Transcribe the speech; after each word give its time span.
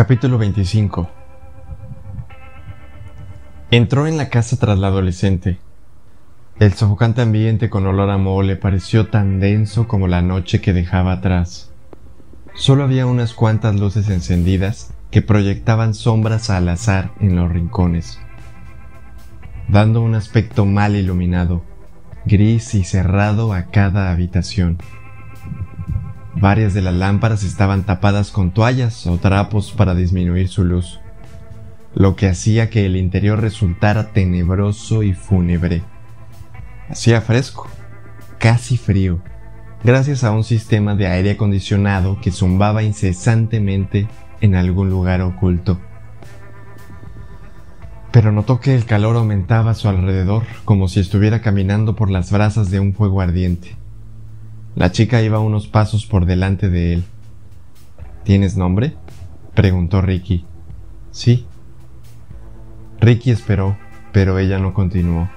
Capítulo 0.00 0.38
25 0.38 1.10
Entró 3.70 4.06
en 4.06 4.16
la 4.16 4.30
casa 4.30 4.56
tras 4.56 4.78
la 4.78 4.86
adolescente. 4.86 5.58
El 6.58 6.72
sofocante 6.72 7.20
ambiente 7.20 7.68
con 7.68 7.86
olor 7.86 8.08
a 8.08 8.16
moho 8.16 8.42
le 8.42 8.56
pareció 8.56 9.08
tan 9.08 9.40
denso 9.40 9.88
como 9.88 10.08
la 10.08 10.22
noche 10.22 10.62
que 10.62 10.72
dejaba 10.72 11.12
atrás. 11.12 11.70
Solo 12.54 12.84
había 12.84 13.04
unas 13.04 13.34
cuantas 13.34 13.78
luces 13.78 14.08
encendidas 14.08 14.94
que 15.10 15.20
proyectaban 15.20 15.92
sombras 15.92 16.48
al 16.48 16.70
azar 16.70 17.10
en 17.20 17.36
los 17.36 17.52
rincones, 17.52 18.18
dando 19.68 20.00
un 20.00 20.14
aspecto 20.14 20.64
mal 20.64 20.96
iluminado, 20.96 21.62
gris 22.24 22.74
y 22.74 22.84
cerrado 22.84 23.52
a 23.52 23.64
cada 23.64 24.10
habitación. 24.12 24.78
Varias 26.34 26.74
de 26.74 26.82
las 26.82 26.94
lámparas 26.94 27.42
estaban 27.42 27.84
tapadas 27.84 28.30
con 28.30 28.52
toallas 28.52 29.06
o 29.06 29.18
trapos 29.18 29.72
para 29.72 29.94
disminuir 29.94 30.48
su 30.48 30.64
luz, 30.64 31.00
lo 31.94 32.14
que 32.14 32.28
hacía 32.28 32.70
que 32.70 32.86
el 32.86 32.96
interior 32.96 33.40
resultara 33.40 34.12
tenebroso 34.12 35.02
y 35.02 35.12
fúnebre. 35.12 35.82
Hacía 36.88 37.20
fresco, 37.20 37.66
casi 38.38 38.76
frío, 38.76 39.20
gracias 39.82 40.22
a 40.22 40.30
un 40.30 40.44
sistema 40.44 40.94
de 40.94 41.08
aire 41.08 41.32
acondicionado 41.32 42.20
que 42.20 42.30
zumbaba 42.30 42.84
incesantemente 42.84 44.06
en 44.40 44.54
algún 44.54 44.88
lugar 44.88 45.22
oculto. 45.22 45.80
Pero 48.12 48.30
notó 48.30 48.60
que 48.60 48.74
el 48.74 48.86
calor 48.86 49.16
aumentaba 49.16 49.72
a 49.72 49.74
su 49.74 49.88
alrededor 49.88 50.44
como 50.64 50.86
si 50.86 51.00
estuviera 51.00 51.42
caminando 51.42 51.96
por 51.96 52.10
las 52.10 52.30
brasas 52.30 52.70
de 52.70 52.78
un 52.78 52.94
fuego 52.94 53.20
ardiente. 53.20 53.79
La 54.76 54.92
chica 54.92 55.20
iba 55.20 55.40
unos 55.40 55.66
pasos 55.66 56.06
por 56.06 56.26
delante 56.26 56.70
de 56.70 56.94
él. 56.94 57.04
¿Tienes 58.24 58.56
nombre? 58.56 58.94
preguntó 59.54 60.00
Ricky. 60.00 60.44
Sí. 61.10 61.46
Ricky 63.00 63.30
esperó, 63.30 63.76
pero 64.12 64.38
ella 64.38 64.58
no 64.58 64.72
continuó. 64.72 65.28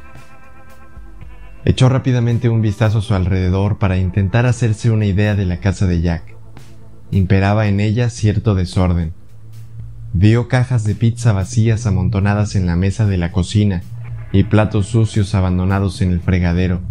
Echó 1.66 1.90
rápidamente 1.90 2.50
un 2.50 2.62
vistazo 2.62 3.00
a 3.00 3.02
su 3.02 3.16
alrededor 3.16 3.80
para 3.80 3.98
intentar 3.98 4.46
hacerse 4.46 4.92
una 4.92 5.06
idea 5.06 5.34
de 5.34 5.46
la 5.46 5.58
casa 5.58 5.88
de 5.88 6.02
Jack. 6.02 6.36
Imperaba 7.10 7.68
en 7.68 7.80
ella 7.80 8.10
cierto 8.10 8.54
desorden. 8.54 9.14
Vio 10.14 10.48
cajas 10.48 10.84
de 10.84 10.94
pizza 10.94 11.32
vacías 11.32 11.88
amontonadas 11.88 12.56
en 12.56 12.68
la 12.68 12.76
mesa 12.76 13.08
de 13.08 13.18
la 13.18 13.32
cocina 13.32 13.82
y 14.32 14.44
platos 14.44 14.88
sucios 14.88 15.34
abandonados 15.34 16.02
en 16.02 16.12
el 16.12 16.20
fregadero. 16.20 16.82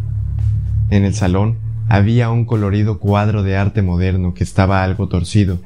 En 0.90 1.04
el 1.04 1.14
salón 1.14 1.58
había 1.88 2.30
un 2.30 2.44
colorido 2.44 2.98
cuadro 2.98 3.42
de 3.42 3.56
arte 3.56 3.82
moderno 3.82 4.34
que 4.34 4.44
estaba 4.44 4.82
algo 4.82 5.08
torcido. 5.08 5.60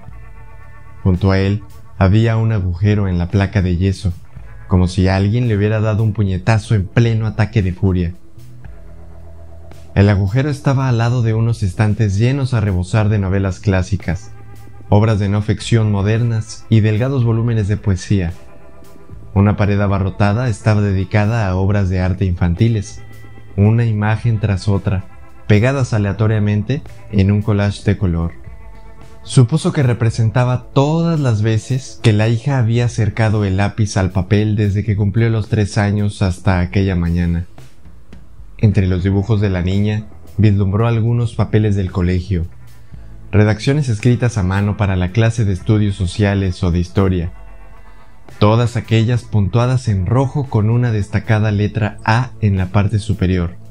Junto 1.03 1.31
a 1.31 1.39
él 1.39 1.63
había 1.99 2.37
un 2.37 2.53
agujero 2.53 3.09
en 3.09 3.19
la 3.19 3.29
placa 3.29 3.63
de 3.63 3.77
yeso, 3.77 4.13
como 4.69 4.89
si 4.89 5.09
alguien 5.09 5.49
le 5.49 5.57
hubiera 5.57 5.81
dado 5.81 6.03
un 6.03 6.13
puñetazo 6.13 6.75
en 6.75 6.87
pleno 6.87 7.27
ataque 7.27 7.63
de 7.63 7.73
furia. 7.73 8.15
El 9.95 10.09
agujero 10.11 10.51
estaba 10.51 10.89
al 10.89 10.99
lado 10.99 11.23
de 11.23 11.33
unos 11.33 11.63
estantes 11.63 12.19
llenos 12.19 12.53
a 12.53 12.61
rebosar 12.61 13.09
de 13.09 13.19
novelas 13.19 13.61
clásicas, 13.61 14.31
obras 14.91 15.19
de 15.19 15.29
no 15.29 15.41
ficción 15.41 15.91
modernas 15.91 16.67
y 16.69 16.81
delgados 16.81 17.25
volúmenes 17.25 17.67
de 17.69 17.79
poesía. 17.79 18.33
Una 19.33 19.57
pared 19.57 19.81
abarrotada 19.81 20.49
estaba 20.49 20.81
dedicada 20.81 21.49
a 21.49 21.57
obras 21.57 21.89
de 21.89 22.01
arte 22.01 22.25
infantiles, 22.25 23.03
una 23.57 23.87
imagen 23.87 24.39
tras 24.39 24.69
otra, 24.69 25.16
pegadas 25.47 25.93
aleatoriamente 25.93 26.83
en 27.13 27.31
un 27.31 27.43
collage 27.43 27.83
de 27.85 27.97
color. 27.97 28.33
Supuso 29.23 29.73
que 29.73 29.83
representaba 29.83 30.69
todas 30.73 31.19
las 31.19 31.43
veces 31.43 31.99
que 32.03 32.13
la 32.13 32.29
hija 32.29 32.59
había 32.59 32.85
acercado 32.85 33.45
el 33.45 33.57
lápiz 33.57 33.97
al 33.97 34.11
papel 34.11 34.55
desde 34.55 34.85
que 34.85 34.95
cumplió 34.95 35.29
los 35.31 35.49
tres 35.49 35.79
años 35.79 36.23
hasta 36.23 36.61
aquella 36.61 36.95
mañana. 36.95 37.47
Entre 38.59 38.87
los 38.87 39.03
dibujos 39.03 39.41
de 39.41 39.51
la 39.51 39.63
niña 39.63 40.07
vislumbró 40.39 40.87
algunos 40.87 41.35
papeles 41.35 41.75
del 41.75 41.91
colegio, 41.91 42.47
redacciones 43.33 43.89
escritas 43.89 44.39
a 44.39 44.45
mano 44.45 44.77
para 44.77 44.95
la 44.95 45.11
clase 45.11 45.45
de 45.45 45.55
estudios 45.55 45.97
sociales 45.97 46.63
o 46.63 46.71
de 46.71 46.79
historia, 46.79 47.33
todas 48.39 48.77
aquellas 48.77 49.25
puntuadas 49.25 49.89
en 49.89 50.07
rojo 50.07 50.49
con 50.49 50.71
una 50.71 50.93
destacada 50.93 51.51
letra 51.51 51.99
A 52.05 52.31
en 52.41 52.57
la 52.57 52.67
parte 52.67 53.01
superior 53.01 53.66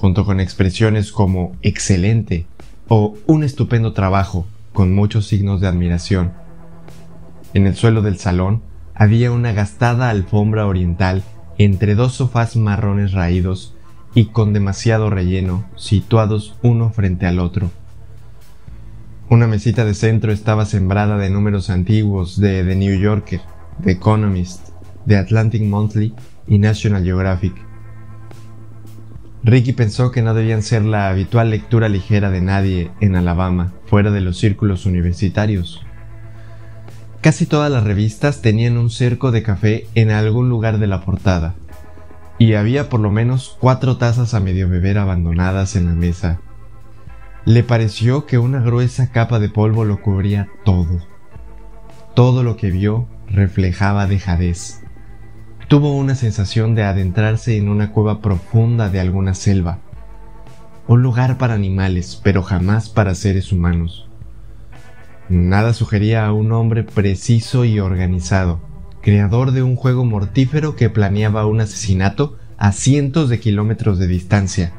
junto 0.00 0.24
con 0.24 0.40
expresiones 0.40 1.12
como 1.12 1.52
excelente 1.60 2.46
o 2.88 3.18
un 3.26 3.44
estupendo 3.44 3.92
trabajo, 3.92 4.46
con 4.72 4.94
muchos 4.94 5.26
signos 5.26 5.60
de 5.60 5.66
admiración. 5.66 6.32
En 7.52 7.66
el 7.66 7.76
suelo 7.76 8.00
del 8.00 8.16
salón 8.18 8.62
había 8.94 9.30
una 9.30 9.52
gastada 9.52 10.08
alfombra 10.08 10.66
oriental 10.66 11.22
entre 11.58 11.94
dos 11.96 12.14
sofás 12.14 12.56
marrones 12.56 13.12
raídos 13.12 13.74
y 14.14 14.26
con 14.26 14.54
demasiado 14.54 15.10
relleno, 15.10 15.66
situados 15.76 16.56
uno 16.62 16.88
frente 16.88 17.26
al 17.26 17.38
otro. 17.38 17.70
Una 19.28 19.46
mesita 19.46 19.84
de 19.84 19.92
centro 19.92 20.32
estaba 20.32 20.64
sembrada 20.64 21.18
de 21.18 21.28
números 21.28 21.68
antiguos 21.68 22.40
de 22.40 22.64
The 22.64 22.74
New 22.74 22.98
Yorker, 22.98 23.42
The 23.84 23.92
Economist, 23.92 24.70
The 25.06 25.18
Atlantic 25.18 25.62
Monthly 25.62 26.14
y 26.48 26.58
National 26.58 27.04
Geographic, 27.04 27.54
Ricky 29.42 29.72
pensó 29.72 30.10
que 30.10 30.20
no 30.20 30.34
debían 30.34 30.62
ser 30.62 30.84
la 30.84 31.08
habitual 31.08 31.50
lectura 31.50 31.88
ligera 31.88 32.30
de 32.30 32.42
nadie 32.42 32.90
en 33.00 33.16
Alabama, 33.16 33.72
fuera 33.86 34.10
de 34.10 34.20
los 34.20 34.38
círculos 34.38 34.84
universitarios. 34.84 35.82
Casi 37.22 37.46
todas 37.46 37.70
las 37.70 37.84
revistas 37.84 38.42
tenían 38.42 38.76
un 38.76 38.90
cerco 38.90 39.30
de 39.30 39.42
café 39.42 39.86
en 39.94 40.10
algún 40.10 40.50
lugar 40.50 40.78
de 40.78 40.86
la 40.86 41.04
portada, 41.04 41.54
y 42.38 42.52
había 42.52 42.90
por 42.90 43.00
lo 43.00 43.10
menos 43.10 43.56
cuatro 43.60 43.96
tazas 43.96 44.34
a 44.34 44.40
medio 44.40 44.68
beber 44.68 44.98
abandonadas 44.98 45.74
en 45.74 45.86
la 45.86 45.94
mesa. 45.94 46.40
Le 47.46 47.62
pareció 47.62 48.26
que 48.26 48.38
una 48.38 48.60
gruesa 48.60 49.10
capa 49.10 49.38
de 49.38 49.48
polvo 49.48 49.86
lo 49.86 50.02
cubría 50.02 50.48
todo. 50.64 51.00
Todo 52.14 52.42
lo 52.42 52.58
que 52.58 52.70
vio 52.70 53.08
reflejaba 53.26 54.06
dejadez 54.06 54.79
tuvo 55.70 55.96
una 55.96 56.16
sensación 56.16 56.74
de 56.74 56.82
adentrarse 56.82 57.56
en 57.56 57.68
una 57.68 57.92
cueva 57.92 58.20
profunda 58.20 58.88
de 58.88 58.98
alguna 58.98 59.34
selva, 59.34 59.78
un 60.88 61.00
lugar 61.00 61.38
para 61.38 61.54
animales, 61.54 62.20
pero 62.24 62.42
jamás 62.42 62.88
para 62.88 63.14
seres 63.14 63.52
humanos. 63.52 64.08
Nada 65.28 65.72
sugería 65.72 66.26
a 66.26 66.32
un 66.32 66.50
hombre 66.50 66.82
preciso 66.82 67.64
y 67.64 67.78
organizado, 67.78 68.58
creador 69.00 69.52
de 69.52 69.62
un 69.62 69.76
juego 69.76 70.04
mortífero 70.04 70.74
que 70.74 70.90
planeaba 70.90 71.46
un 71.46 71.60
asesinato 71.60 72.36
a 72.58 72.72
cientos 72.72 73.28
de 73.28 73.38
kilómetros 73.38 74.00
de 74.00 74.08
distancia. 74.08 74.72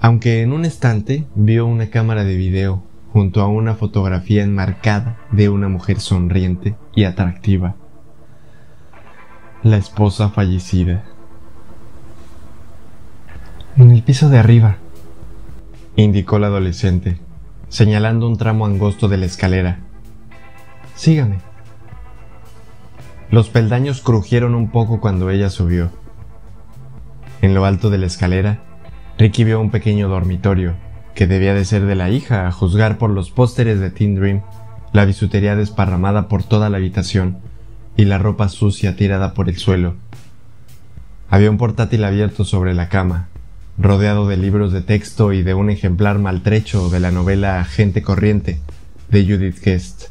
Aunque 0.00 0.42
en 0.42 0.52
un 0.52 0.64
estante 0.64 1.26
vio 1.34 1.66
una 1.66 1.90
cámara 1.90 2.22
de 2.22 2.36
video 2.36 2.84
junto 3.12 3.40
a 3.40 3.48
una 3.48 3.74
fotografía 3.74 4.44
enmarcada 4.44 5.18
de 5.32 5.48
una 5.48 5.68
mujer 5.68 5.98
sonriente 5.98 6.76
y 6.94 7.02
atractiva 7.02 7.74
la 9.70 9.78
esposa 9.78 10.28
fallecida. 10.28 11.02
En 13.76 13.90
el 13.90 14.04
piso 14.04 14.28
de 14.28 14.38
arriba, 14.38 14.76
indicó 15.96 16.38
la 16.38 16.46
adolescente, 16.46 17.18
señalando 17.68 18.28
un 18.28 18.36
tramo 18.36 18.64
angosto 18.64 19.08
de 19.08 19.16
la 19.16 19.26
escalera. 19.26 19.80
Sígame. 20.94 21.38
Los 23.28 23.48
peldaños 23.48 24.02
crujieron 24.02 24.54
un 24.54 24.70
poco 24.70 25.00
cuando 25.00 25.30
ella 25.30 25.50
subió. 25.50 25.90
En 27.42 27.52
lo 27.52 27.64
alto 27.64 27.90
de 27.90 27.98
la 27.98 28.06
escalera, 28.06 28.60
Ricky 29.18 29.42
vio 29.42 29.60
un 29.60 29.72
pequeño 29.72 30.08
dormitorio, 30.08 30.74
que 31.16 31.26
debía 31.26 31.54
de 31.54 31.64
ser 31.64 31.86
de 31.86 31.96
la 31.96 32.08
hija, 32.08 32.46
a 32.46 32.52
juzgar 32.52 32.98
por 32.98 33.10
los 33.10 33.32
pósteres 33.32 33.80
de 33.80 33.90
Teen 33.90 34.14
Dream, 34.14 34.42
la 34.92 35.04
bisutería 35.04 35.56
desparramada 35.56 36.28
por 36.28 36.44
toda 36.44 36.70
la 36.70 36.76
habitación 36.76 37.45
y 37.96 38.04
la 38.04 38.18
ropa 38.18 38.48
sucia 38.48 38.96
tirada 38.96 39.32
por 39.34 39.48
el 39.48 39.56
suelo. 39.56 39.94
Había 41.28 41.50
un 41.50 41.58
portátil 41.58 42.04
abierto 42.04 42.44
sobre 42.44 42.74
la 42.74 42.88
cama, 42.88 43.28
rodeado 43.78 44.28
de 44.28 44.36
libros 44.36 44.72
de 44.72 44.82
texto 44.82 45.32
y 45.32 45.42
de 45.42 45.54
un 45.54 45.70
ejemplar 45.70 46.18
maltrecho 46.18 46.88
de 46.90 47.00
la 47.00 47.10
novela 47.10 47.64
Gente 47.64 48.02
Corriente 48.02 48.60
de 49.08 49.24
Judith 49.24 49.60
Guest. 49.62 50.08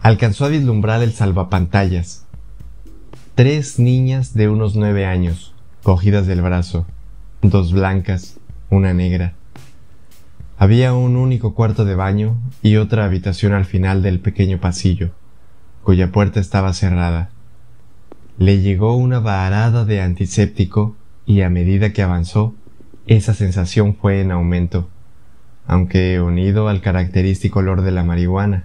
Alcanzó 0.00 0.44
a 0.44 0.48
vislumbrar 0.48 1.02
el 1.02 1.12
salvapantallas. 1.12 2.24
Tres 3.34 3.78
niñas 3.78 4.34
de 4.34 4.48
unos 4.48 4.76
nueve 4.76 5.06
años, 5.06 5.54
cogidas 5.82 6.26
del 6.26 6.42
brazo, 6.42 6.86
dos 7.42 7.72
blancas, 7.72 8.38
una 8.70 8.94
negra. 8.94 9.34
Había 10.58 10.94
un 10.94 11.16
único 11.16 11.54
cuarto 11.54 11.84
de 11.84 11.94
baño 11.94 12.38
y 12.62 12.76
otra 12.76 13.04
habitación 13.04 13.52
al 13.52 13.66
final 13.66 14.02
del 14.02 14.20
pequeño 14.20 14.58
pasillo 14.58 15.10
cuya 15.86 16.10
puerta 16.10 16.40
estaba 16.40 16.72
cerrada. 16.72 17.30
Le 18.38 18.60
llegó 18.60 18.96
una 18.96 19.20
varada 19.20 19.84
de 19.84 20.02
antiséptico 20.02 20.96
y 21.26 21.42
a 21.42 21.48
medida 21.48 21.92
que 21.92 22.02
avanzó, 22.02 22.56
esa 23.06 23.34
sensación 23.34 23.94
fue 23.94 24.20
en 24.20 24.32
aumento, 24.32 24.90
aunque 25.64 26.20
unido 26.20 26.66
al 26.66 26.80
característico 26.80 27.60
olor 27.60 27.82
de 27.82 27.92
la 27.92 28.02
marihuana. 28.02 28.64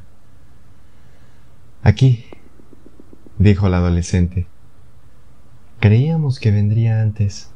Aquí, 1.84 2.26
dijo 3.38 3.70
la 3.70 3.78
adolescente. 3.78 4.48
Creíamos 5.80 6.40
que 6.40 6.50
vendría 6.50 7.04
antes. 7.04 7.52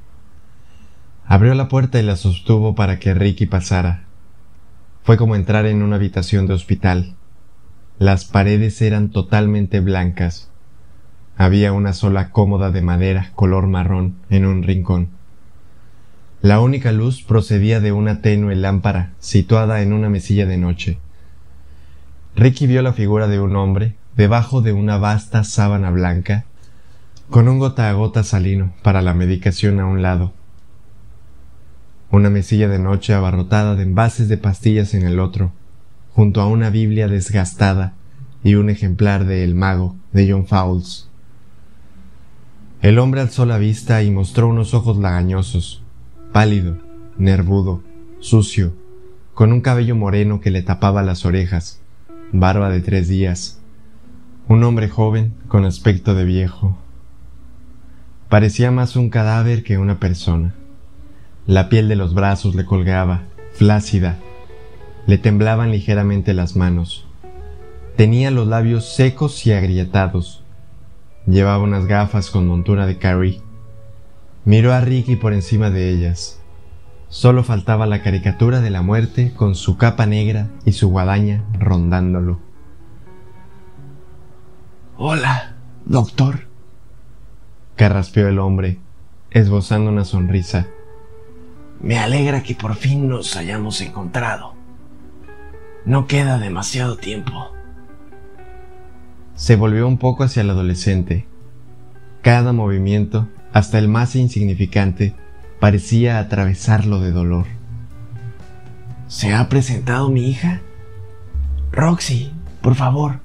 Abrió 1.25 1.55
la 1.55 1.69
puerta 1.69 1.99
y 1.99 2.03
la 2.03 2.17
sostuvo 2.17 2.75
para 2.75 2.99
que 2.99 3.15
Ricky 3.15 3.47
pasara. 3.47 4.03
Fue 5.01 5.17
como 5.17 5.35
entrar 5.35 5.65
en 5.65 5.81
una 5.81 5.95
habitación 5.95 6.45
de 6.45 6.53
hospital. 6.53 7.15
Las 7.99 8.25
paredes 8.25 8.81
eran 8.81 9.09
totalmente 9.09 9.79
blancas. 9.79 10.49
Había 11.37 11.71
una 11.71 11.93
sola 11.93 12.29
cómoda 12.31 12.69
de 12.69 12.81
madera 12.81 13.31
color 13.35 13.67
marrón 13.67 14.17
en 14.29 14.45
un 14.45 14.63
rincón. 14.63 15.09
La 16.41 16.59
única 16.59 16.91
luz 16.91 17.23
procedía 17.23 17.79
de 17.79 17.93
una 17.93 18.21
tenue 18.21 18.53
lámpara 18.55 19.13
situada 19.19 19.81
en 19.81 19.93
una 19.93 20.09
mesilla 20.09 20.45
de 20.45 20.57
noche. 20.57 20.99
Ricky 22.35 22.67
vio 22.67 22.81
la 22.81 22.91
figura 22.91 23.29
de 23.29 23.39
un 23.39 23.55
hombre 23.55 23.95
debajo 24.17 24.61
de 24.61 24.73
una 24.73 24.97
vasta 24.97 25.45
sábana 25.45 25.89
blanca, 25.89 26.43
con 27.29 27.47
un 27.47 27.59
gota 27.59 27.89
a 27.89 27.93
gota 27.93 28.23
salino 28.23 28.73
para 28.83 29.01
la 29.01 29.13
medicación 29.13 29.79
a 29.79 29.85
un 29.85 30.01
lado. 30.01 30.33
Una 32.11 32.29
mesilla 32.29 32.67
de 32.67 32.77
noche 32.77 33.13
abarrotada 33.13 33.75
de 33.75 33.83
envases 33.83 34.27
de 34.27 34.37
pastillas 34.37 34.93
en 34.93 35.03
el 35.03 35.19
otro, 35.19 35.53
junto 36.15 36.39
a 36.39 36.47
una 36.47 36.69
Biblia 36.69 37.09
desgastada 37.09 37.93
y 38.41 38.55
un 38.55 38.69
ejemplar 38.69 39.25
de 39.25 39.43
El 39.43 39.53
Mago 39.53 39.97
de 40.13 40.31
John 40.31 40.47
Fowles. 40.47 41.09
El 42.81 42.99
hombre 42.99 43.19
alzó 43.19 43.45
la 43.45 43.57
vista 43.57 44.01
y 44.01 44.11
mostró 44.11 44.47
unos 44.47 44.73
ojos 44.73 44.97
lagañosos, 44.97 45.83
pálido, 46.31 46.77
nervudo, 47.17 47.83
sucio, 48.19 48.73
con 49.33 49.51
un 49.51 49.59
cabello 49.59 49.97
moreno 49.97 50.39
que 50.39 50.51
le 50.51 50.61
tapaba 50.61 51.03
las 51.03 51.25
orejas, 51.25 51.81
barba 52.31 52.69
de 52.69 52.79
tres 52.79 53.09
días, 53.09 53.59
un 54.47 54.63
hombre 54.63 54.87
joven 54.87 55.33
con 55.49 55.65
aspecto 55.65 56.15
de 56.15 56.23
viejo. 56.23 56.77
Parecía 58.29 58.71
más 58.71 58.95
un 58.95 59.09
cadáver 59.09 59.63
que 59.63 59.77
una 59.77 59.99
persona. 59.99 60.53
La 61.45 61.67
piel 61.67 61.89
de 61.89 61.97
los 61.97 62.13
brazos 62.13 62.55
le 62.55 62.63
colgaba, 62.63 63.23
flácida. 63.53 64.17
Le 65.07 65.17
temblaban 65.19 65.71
ligeramente 65.71 66.33
las 66.33 66.55
manos. 66.55 67.05
Tenía 67.95 68.31
los 68.31 68.47
labios 68.47 68.95
secos 68.95 69.45
y 69.45 69.53
agrietados. 69.53 70.43
Llevaba 71.27 71.63
unas 71.63 71.85
gafas 71.85 72.31
con 72.31 72.47
montura 72.47 72.87
de 72.87 72.97
Carrie. 72.97 73.41
Miró 74.45 74.73
a 74.73 74.81
Ricky 74.81 75.15
por 75.15 75.33
encima 75.33 75.69
de 75.69 75.91
ellas. 75.91 76.41
Solo 77.07 77.43
faltaba 77.43 77.85
la 77.85 78.01
caricatura 78.01 78.61
de 78.61 78.71
la 78.71 78.81
muerte 78.81 79.31
con 79.35 79.53
su 79.55 79.77
capa 79.77 80.07
negra 80.07 80.49
y 80.65 80.71
su 80.71 80.89
guadaña 80.89 81.45
rondándolo. 81.59 82.39
Hola, 84.97 85.55
doctor. 85.85 86.47
Carraspeó 87.75 88.27
el 88.27 88.39
hombre, 88.39 88.79
esbozando 89.29 89.91
una 89.91 90.03
sonrisa. 90.03 90.67
Me 91.79 91.99
alegra 91.99 92.41
que 92.41 92.55
por 92.55 92.75
fin 92.75 93.07
nos 93.07 93.35
hayamos 93.35 93.81
encontrado. 93.81 94.54
No 95.85 96.07
queda 96.07 96.39
demasiado 96.39 96.97
tiempo. 96.97 97.51
Se 99.35 99.55
volvió 99.55 99.87
un 99.87 99.97
poco 99.97 100.23
hacia 100.23 100.41
el 100.41 100.49
adolescente. 100.49 101.27
Cada 102.21 102.53
movimiento, 102.53 103.27
hasta 103.53 103.77
el 103.77 103.87
más 103.87 104.15
insignificante, 104.15 105.13
parecía 105.59 106.19
atravesarlo 106.19 106.99
de 106.99 107.11
dolor. 107.11 107.45
¿Se 109.07 109.33
ha 109.33 109.47
presentado 109.49 110.09
mi 110.09 110.29
hija? 110.29 110.61
Roxy, 111.71 112.31
por 112.61 112.75
favor, 112.75 113.19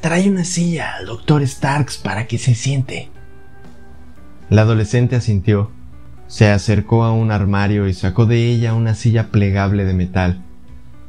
Trae 0.00 0.30
una 0.30 0.44
silla 0.44 0.94
al 0.96 1.06
doctor 1.06 1.44
Starks 1.46 1.96
para 1.96 2.26
que 2.26 2.38
se 2.38 2.54
siente. 2.54 3.08
La 4.50 4.62
adolescente 4.62 5.16
asintió. 5.16 5.72
Se 6.28 6.48
acercó 6.50 7.04
a 7.04 7.12
un 7.12 7.32
armario 7.32 7.88
y 7.88 7.94
sacó 7.94 8.26
de 8.26 8.46
ella 8.46 8.74
una 8.74 8.94
silla 8.94 9.28
plegable 9.30 9.84
de 9.84 9.94
metal. 9.94 10.44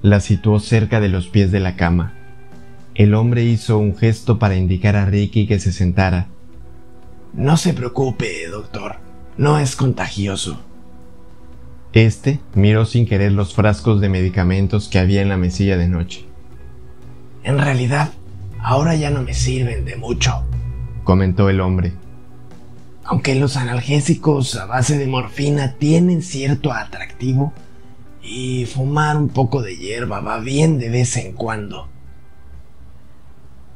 La 0.01 0.19
situó 0.19 0.59
cerca 0.59 0.99
de 0.99 1.09
los 1.09 1.27
pies 1.27 1.51
de 1.51 1.59
la 1.59 1.75
cama. 1.75 2.13
El 2.95 3.13
hombre 3.13 3.43
hizo 3.43 3.77
un 3.77 3.95
gesto 3.95 4.39
para 4.39 4.55
indicar 4.55 4.95
a 4.95 5.05
Ricky 5.05 5.47
que 5.47 5.59
se 5.59 5.71
sentara. 5.71 6.27
No 7.33 7.57
se 7.57 7.73
preocupe, 7.73 8.47
doctor. 8.49 8.97
No 9.37 9.59
es 9.59 9.75
contagioso. 9.75 10.59
Este 11.93 12.39
miró 12.53 12.85
sin 12.85 13.07
querer 13.07 13.31
los 13.31 13.53
frascos 13.53 14.01
de 14.01 14.09
medicamentos 14.09 14.87
que 14.87 14.99
había 14.99 15.21
en 15.21 15.29
la 15.29 15.37
mesilla 15.37 15.77
de 15.77 15.87
noche. 15.87 16.25
En 17.43 17.57
realidad, 17.57 18.11
ahora 18.61 18.95
ya 18.95 19.09
no 19.09 19.23
me 19.23 19.33
sirven 19.33 19.85
de 19.85 19.95
mucho, 19.95 20.43
comentó 21.03 21.49
el 21.49 21.61
hombre. 21.61 21.93
Aunque 23.03 23.35
los 23.35 23.55
analgésicos 23.55 24.55
a 24.57 24.65
base 24.65 24.97
de 24.97 25.07
morfina 25.07 25.75
tienen 25.79 26.21
cierto 26.21 26.73
atractivo, 26.73 27.53
y 28.27 28.65
fumar 28.65 29.15
un 29.17 29.29
poco 29.29 29.61
de 29.61 29.77
hierba 29.77 30.19
va 30.19 30.39
bien 30.39 30.79
de 30.79 30.89
vez 30.89 31.15
en 31.15 31.31
cuando. 31.31 31.87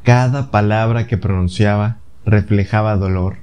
Cada 0.03 0.51
palabra 0.51 1.07
que 1.07 1.17
pronunciaba 1.17 1.99
reflejaba 2.25 2.97
dolor. 2.97 3.37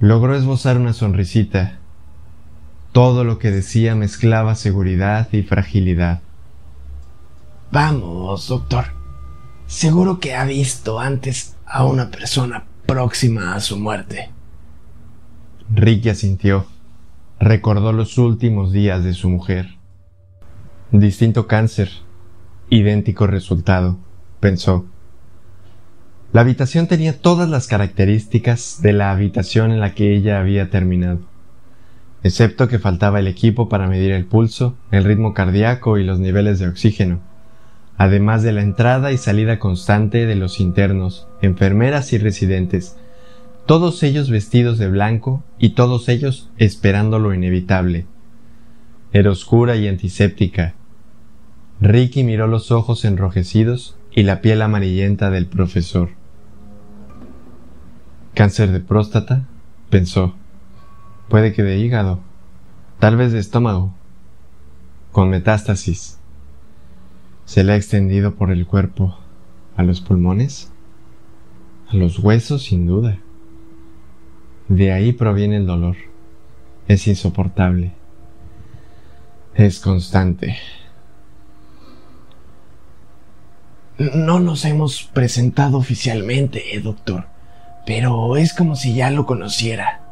Logró 0.00 0.34
esbozar 0.34 0.78
una 0.78 0.92
sonrisita. 0.92 1.78
Todo 2.92 3.24
lo 3.24 3.38
que 3.38 3.50
decía 3.50 3.94
mezclaba 3.94 4.54
seguridad 4.54 5.28
y 5.32 5.42
fragilidad. 5.42 6.22
Vamos, 7.72 8.48
doctor. 8.48 8.86
Seguro 9.66 10.18
que 10.18 10.34
ha 10.34 10.44
visto 10.44 10.98
antes 10.98 11.56
a 11.66 11.84
una 11.84 12.10
persona 12.10 12.64
próxima 12.86 13.54
a 13.54 13.60
su 13.60 13.76
muerte. 13.76 14.30
Ricky 15.74 16.08
asintió. 16.08 16.75
Recordó 17.38 17.92
los 17.92 18.18
últimos 18.18 18.72
días 18.72 19.04
de 19.04 19.12
su 19.12 19.28
mujer. 19.28 19.76
Distinto 20.90 21.46
cáncer, 21.46 21.90
idéntico 22.70 23.26
resultado, 23.26 23.98
pensó. 24.40 24.86
La 26.32 26.40
habitación 26.40 26.86
tenía 26.86 27.20
todas 27.20 27.48
las 27.48 27.66
características 27.66 28.80
de 28.82 28.92
la 28.92 29.10
habitación 29.10 29.70
en 29.70 29.80
la 29.80 29.94
que 29.94 30.14
ella 30.14 30.40
había 30.40 30.70
terminado, 30.70 31.20
excepto 32.22 32.68
que 32.68 32.78
faltaba 32.78 33.20
el 33.20 33.26
equipo 33.26 33.68
para 33.68 33.86
medir 33.86 34.12
el 34.12 34.26
pulso, 34.26 34.76
el 34.90 35.04
ritmo 35.04 35.34
cardíaco 35.34 35.98
y 35.98 36.04
los 36.04 36.18
niveles 36.18 36.58
de 36.58 36.68
oxígeno 36.68 37.20
además 37.98 38.42
de 38.42 38.52
la 38.52 38.62
entrada 38.62 39.12
y 39.12 39.18
salida 39.18 39.58
constante 39.58 40.26
de 40.26 40.36
los 40.36 40.60
internos, 40.60 41.28
enfermeras 41.40 42.12
y 42.12 42.18
residentes, 42.18 42.96
todos 43.66 44.04
ellos 44.04 44.30
vestidos 44.30 44.78
de 44.78 44.88
blanco 44.88 45.42
y 45.58 45.70
todos 45.70 46.08
ellos 46.08 46.48
esperando 46.56 47.18
lo 47.18 47.34
inevitable. 47.34 48.06
Era 49.12 49.32
oscura 49.32 49.74
y 49.76 49.88
antiséptica. 49.88 50.74
Ricky 51.80 52.22
miró 52.22 52.46
los 52.46 52.70
ojos 52.70 53.04
enrojecidos 53.04 53.96
y 54.12 54.22
la 54.22 54.40
piel 54.40 54.62
amarillenta 54.62 55.30
del 55.30 55.46
profesor. 55.46 56.10
Cáncer 58.34 58.70
de 58.70 58.80
próstata, 58.80 59.48
pensó. 59.90 60.34
Puede 61.28 61.52
que 61.52 61.64
de 61.64 61.78
hígado, 61.78 62.20
tal 63.00 63.16
vez 63.16 63.32
de 63.32 63.40
estómago, 63.40 63.92
con 65.10 65.28
metástasis. 65.28 66.18
Se 67.46 67.64
le 67.64 67.72
ha 67.72 67.76
extendido 67.76 68.36
por 68.36 68.52
el 68.52 68.66
cuerpo, 68.66 69.18
a 69.76 69.82
los 69.82 70.00
pulmones, 70.00 70.70
a 71.88 71.96
los 71.96 72.18
huesos 72.20 72.62
sin 72.64 72.86
duda. 72.86 73.18
De 74.68 74.92
ahí 74.92 75.12
proviene 75.12 75.56
el 75.56 75.66
dolor. 75.66 75.96
Es 76.88 77.06
insoportable. 77.06 77.92
Es 79.54 79.80
constante. 79.80 80.58
No 83.98 84.40
nos 84.40 84.64
hemos 84.64 85.04
presentado 85.04 85.78
oficialmente, 85.78 86.76
eh, 86.76 86.80
doctor, 86.80 87.26
pero 87.86 88.36
es 88.36 88.52
como 88.52 88.76
si 88.76 88.94
ya 88.94 89.10
lo 89.10 89.24
conociera. 89.24 90.02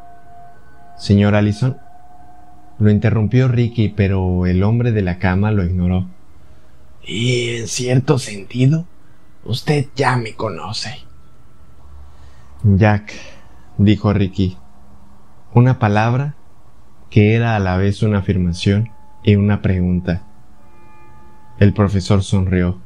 Señor 0.97 1.35
Allison, 1.35 1.77
lo 2.79 2.89
interrumpió 2.89 3.47
Ricky, 3.47 3.89
pero 3.89 4.47
el 4.47 4.63
hombre 4.63 4.91
de 4.91 5.03
la 5.03 5.19
cama 5.19 5.51
lo 5.51 5.63
ignoró. 5.63 6.07
Y 7.03 7.57
en 7.57 7.67
cierto 7.67 8.17
sentido, 8.17 8.85
usted 9.43 9.85
ya 9.95 10.17
me 10.17 10.33
conoce. 10.33 10.97
Jack, 12.63 13.13
dijo 13.77 14.13
Ricky, 14.13 14.57
una 15.53 15.79
palabra 15.79 16.35
que 17.09 17.35
era 17.35 17.55
a 17.55 17.59
la 17.59 17.77
vez 17.77 18.03
una 18.03 18.19
afirmación 18.19 18.91
y 19.23 19.35
una 19.35 19.61
pregunta. 19.61 20.23
El 21.59 21.73
profesor 21.73 22.23
sonrió. 22.23 22.79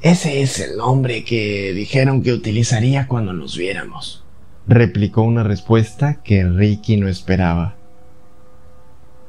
Ese 0.00 0.42
es 0.42 0.60
el 0.60 0.76
nombre 0.76 1.24
que 1.24 1.72
dijeron 1.72 2.22
que 2.22 2.32
utilizaría 2.32 3.06
cuando 3.06 3.32
nos 3.32 3.56
viéramos. 3.56 4.24
Replicó 4.66 5.22
una 5.22 5.42
respuesta 5.42 6.22
que 6.22 6.44
Ricky 6.44 6.96
no 6.96 7.08
esperaba. 7.08 7.76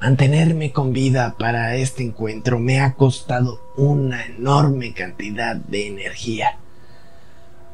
Mantenerme 0.02 0.72
con 0.72 0.92
vida 0.92 1.36
para 1.40 1.76
este 1.76 2.04
encuentro 2.04 2.60
me 2.60 2.82
ha 2.82 2.94
costado 2.94 3.62
una 3.78 4.26
enorme 4.26 4.94
cantidad 4.94 5.56
de 5.56 5.88
energía, 5.88 6.58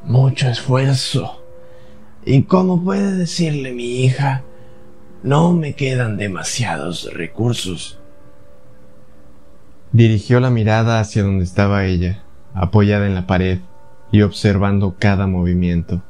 mucho 0.04 0.48
esfuerzo, 0.48 1.41
y 2.24 2.42
como 2.44 2.82
puede 2.82 3.16
decirle 3.16 3.72
mi 3.72 4.04
hija, 4.04 4.42
no 5.22 5.52
me 5.52 5.74
quedan 5.74 6.16
demasiados 6.16 7.12
recursos. 7.12 7.98
Dirigió 9.92 10.40
la 10.40 10.50
mirada 10.50 11.00
hacia 11.00 11.22
donde 11.22 11.44
estaba 11.44 11.84
ella, 11.84 12.22
apoyada 12.54 13.06
en 13.06 13.14
la 13.14 13.26
pared 13.26 13.58
y 14.10 14.22
observando 14.22 14.96
cada 14.98 15.26
movimiento. 15.26 16.02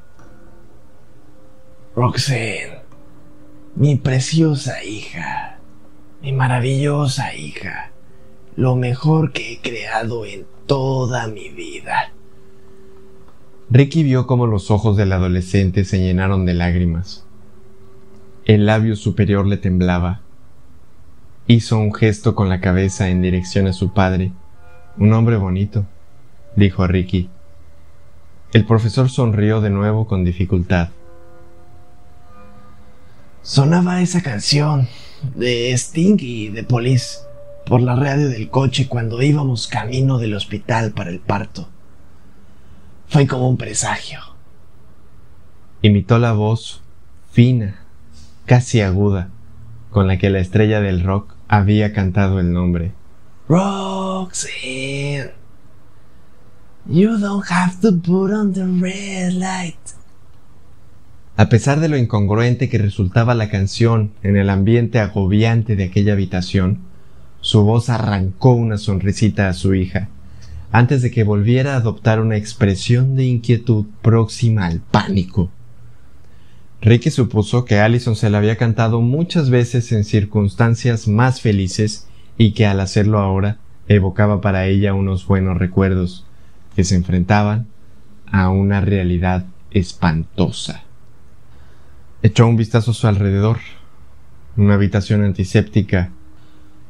Roxanne, 1.95 2.83
mi 3.75 3.97
preciosa 3.97 4.83
hija, 4.85 5.59
mi 6.23 6.33
maravillosa 6.33 7.35
hija, 7.35 7.91
lo 8.57 8.77
mejor 8.77 9.33
que 9.33 9.53
he 9.53 9.61
creado 9.61 10.25
en 10.25 10.47
toda 10.67 11.27
mi 11.27 11.49
vida. 11.51 12.13
Ricky 13.75 14.03
vio 14.03 14.27
cómo 14.27 14.47
los 14.47 14.71
ojos 14.71 14.99
del 14.99 15.13
adolescente 15.13 15.87
se 15.87 15.99
llenaron 15.99 16.45
de 16.45 16.53
lágrimas. 16.53 17.25
El 18.45 18.67
labio 18.67 18.97
superior 18.97 19.47
le 19.47 19.57
temblaba. 19.57 20.21
Hizo 21.47 21.79
un 21.79 21.95
gesto 21.95 22.35
con 22.35 22.51
la 22.51 22.61
cabeza 22.61 23.09
en 23.09 23.23
dirección 23.23 23.67
a 23.67 23.73
su 23.73 23.95
padre. 23.95 24.31
Un 24.99 25.15
hombre 25.15 25.39
bonito, 25.39 25.87
dijo 26.55 26.87
Ricky. 26.87 27.31
El 28.53 28.67
profesor 28.67 29.09
sonrió 29.09 29.63
de 29.63 29.71
nuevo 29.71 30.07
con 30.07 30.23
dificultad. 30.23 30.91
Sonaba 33.41 34.03
esa 34.03 34.21
canción 34.21 34.87
de 35.35 35.73
Sting 35.73 36.19
y 36.21 36.49
de 36.49 36.63
Police 36.63 37.21
por 37.65 37.81
la 37.81 37.97
radio 37.97 38.29
del 38.29 38.51
coche 38.51 38.87
cuando 38.87 39.23
íbamos 39.23 39.67
camino 39.67 40.19
del 40.19 40.35
hospital 40.35 40.93
para 40.93 41.09
el 41.09 41.21
parto. 41.21 41.71
Fue 43.13 43.27
como 43.27 43.47
un 43.47 43.59
presagio. 43.59 44.21
Imitó 45.83 46.19
la 46.19 46.33
voz 46.33 46.81
fina 47.31 47.85
casi 48.47 48.81
aguda, 48.81 49.29
con 49.91 50.07
la 50.07 50.17
que 50.17 50.31
la 50.31 50.39
estrella 50.39 50.81
del 50.81 51.03
rock 51.03 51.35
había 51.47 51.93
cantado 51.93 52.41
el 52.41 52.55
nombre. 52.55 52.93
Roxanne, 53.51 55.31
you 56.87 57.19
don't 57.19 57.45
have 57.51 57.83
to 57.83 57.93
put 57.93 58.33
on 58.33 58.55
the 58.55 58.65
red 58.65 59.35
light. 59.35 59.77
A 61.37 61.51
pesar 61.51 61.81
de 61.81 61.91
lo 61.91 61.99
incongruente 61.99 62.71
que 62.71 62.79
resultaba 62.79 63.35
la 63.35 63.51
canción 63.51 64.15
en 64.23 64.39
el 64.39 64.49
ambiente 64.49 65.01
agobiante 65.01 65.77
de 65.77 65.85
aquella 65.85 66.15
habitación, 66.15 66.79
su 67.43 67.63
voz 67.63 67.91
arrancó 67.91 68.55
una 68.55 68.79
sonrisita 68.79 69.51
a 69.51 69.53
su 69.53 69.75
hija, 69.75 70.09
antes 70.73 71.03
de 71.03 71.11
que 71.11 71.23
volviera 71.23 71.75
a 71.75 71.77
adoptar 71.77 72.19
una 72.19 72.37
expresión 72.37 73.15
de 73.15 73.25
inquietud 73.25 73.87
próxima 74.01 74.67
al 74.67 74.81
pánico. 74.81 75.51
Ricky 76.81 77.11
supuso 77.11 77.67
que 77.67 77.79
Allison 77.79 78.17
se 78.17 78.31
la 78.31 78.39
había 78.39 78.57
cantado 78.57 79.03
muchas 79.03 79.51
veces 79.51 79.93
en 79.93 80.03
circunstancias 80.03 81.07
más 81.07 81.43
felices 81.43 82.09
y 82.39 82.53
que 82.53 82.67
al 82.67 82.81
hacerlo 82.81 83.19
ahora 83.21 83.59
evocaba 83.87 84.41
para 84.41 84.67
ella 84.67 84.95
unos 84.95 85.27
buenos 85.27 85.59
recuerdos 85.59 86.27
que 86.75 86.85
se 86.85 86.97
enfrentaban 86.97 87.67
a 88.27 88.49
una 88.49 88.81
realidad 88.81 89.45
espantosa. 89.71 90.85
Echó 92.23 92.47
un 92.47 92.57
vistazo 92.57 92.93
a 92.93 92.95
su 92.95 93.07
alrededor, 93.07 93.59
una 94.57 94.75
habitación 94.75 95.23
antiséptica, 95.23 96.11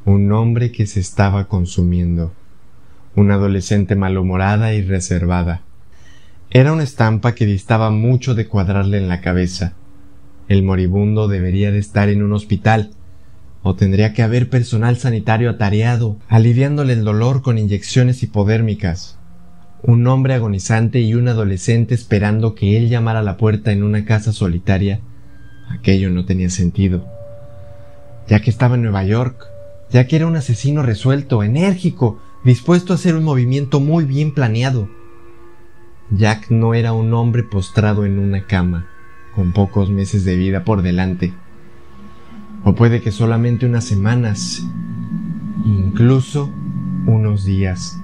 un 0.05 0.31
hombre 0.31 0.71
que 0.71 0.85
se 0.85 1.01
estaba 1.01 1.47
consumiendo, 1.47 2.33
una 3.15 3.35
adolescente 3.35 3.95
malhumorada 3.95 4.73
y 4.73 4.81
reservada. 4.81 5.61
Era 6.49 6.73
una 6.73 6.83
estampa 6.83 7.35
que 7.35 7.45
distaba 7.45 7.89
mucho 7.89 8.35
de 8.35 8.47
cuadrarle 8.47 8.97
en 8.97 9.07
la 9.07 9.21
cabeza, 9.21 9.73
el 10.49 10.63
moribundo 10.63 11.27
debería 11.27 11.71
de 11.71 11.79
estar 11.79 12.09
en 12.09 12.21
un 12.21 12.33
hospital, 12.33 12.91
o 13.61 13.75
tendría 13.75 14.13
que 14.13 14.23
haber 14.23 14.49
personal 14.49 14.97
sanitario 14.97 15.49
atareado, 15.49 16.17
aliviándole 16.27 16.93
el 16.93 17.05
dolor 17.05 17.41
con 17.41 17.57
inyecciones 17.57 18.21
hipodérmicas. 18.23 19.17
Un 19.83 20.05
hombre 20.07 20.33
agonizante 20.33 20.99
y 20.99 21.13
un 21.15 21.29
adolescente 21.29 21.95
esperando 21.95 22.55
que 22.55 22.77
él 22.77 22.89
llamara 22.89 23.19
a 23.19 23.23
la 23.23 23.37
puerta 23.37 23.71
en 23.71 23.83
una 23.83 24.05
casa 24.05 24.33
solitaria. 24.33 24.99
Aquello 25.69 26.09
no 26.09 26.25
tenía 26.25 26.49
sentido. 26.49 27.07
Ya 28.27 28.41
que 28.41 28.49
estaba 28.49 28.75
en 28.75 28.83
Nueva 28.83 29.03
York, 29.05 29.45
ya 29.91 30.07
que 30.07 30.17
era 30.17 30.27
un 30.27 30.35
asesino 30.35 30.83
resuelto, 30.83 31.41
enérgico, 31.41 32.21
dispuesto 32.43 32.93
a 32.93 32.95
hacer 32.95 33.15
un 33.15 33.23
movimiento 33.23 33.79
muy 33.79 34.05
bien 34.05 34.33
planeado. 34.33 34.89
Jack 36.09 36.49
no 36.49 36.73
era 36.73 36.93
un 36.93 37.13
hombre 37.13 37.43
postrado 37.43 38.05
en 38.05 38.19
una 38.19 38.45
cama 38.45 38.87
con 39.35 39.51
pocos 39.51 39.89
meses 39.89 40.25
de 40.25 40.35
vida 40.35 40.63
por 40.63 40.81
delante. 40.81 41.33
O 42.63 42.75
puede 42.75 43.01
que 43.01 43.11
solamente 43.11 43.65
unas 43.65 43.85
semanas, 43.85 44.63
incluso 45.65 46.51
unos 47.05 47.43
días. 47.43 47.99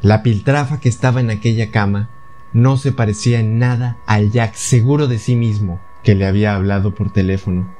La 0.00 0.22
piltrafa 0.22 0.80
que 0.80 0.88
estaba 0.88 1.20
en 1.20 1.30
aquella 1.30 1.70
cama 1.70 2.10
no 2.52 2.76
se 2.76 2.92
parecía 2.92 3.40
en 3.40 3.58
nada 3.58 3.98
al 4.06 4.30
Jack 4.30 4.54
seguro 4.54 5.08
de 5.08 5.18
sí 5.18 5.36
mismo 5.36 5.80
que 6.02 6.14
le 6.14 6.26
había 6.26 6.54
hablado 6.54 6.94
por 6.94 7.12
teléfono. 7.12 7.72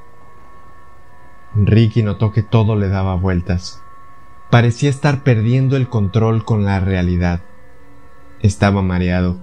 Ricky 1.54 2.02
notó 2.02 2.32
que 2.32 2.42
todo 2.42 2.76
le 2.76 2.88
daba 2.88 3.14
vueltas. 3.16 3.82
Parecía 4.52 4.90
estar 4.90 5.24
perdiendo 5.24 5.78
el 5.78 5.88
control 5.88 6.44
con 6.44 6.66
la 6.66 6.78
realidad. 6.78 7.40
Estaba 8.42 8.82
mareado. 8.82 9.38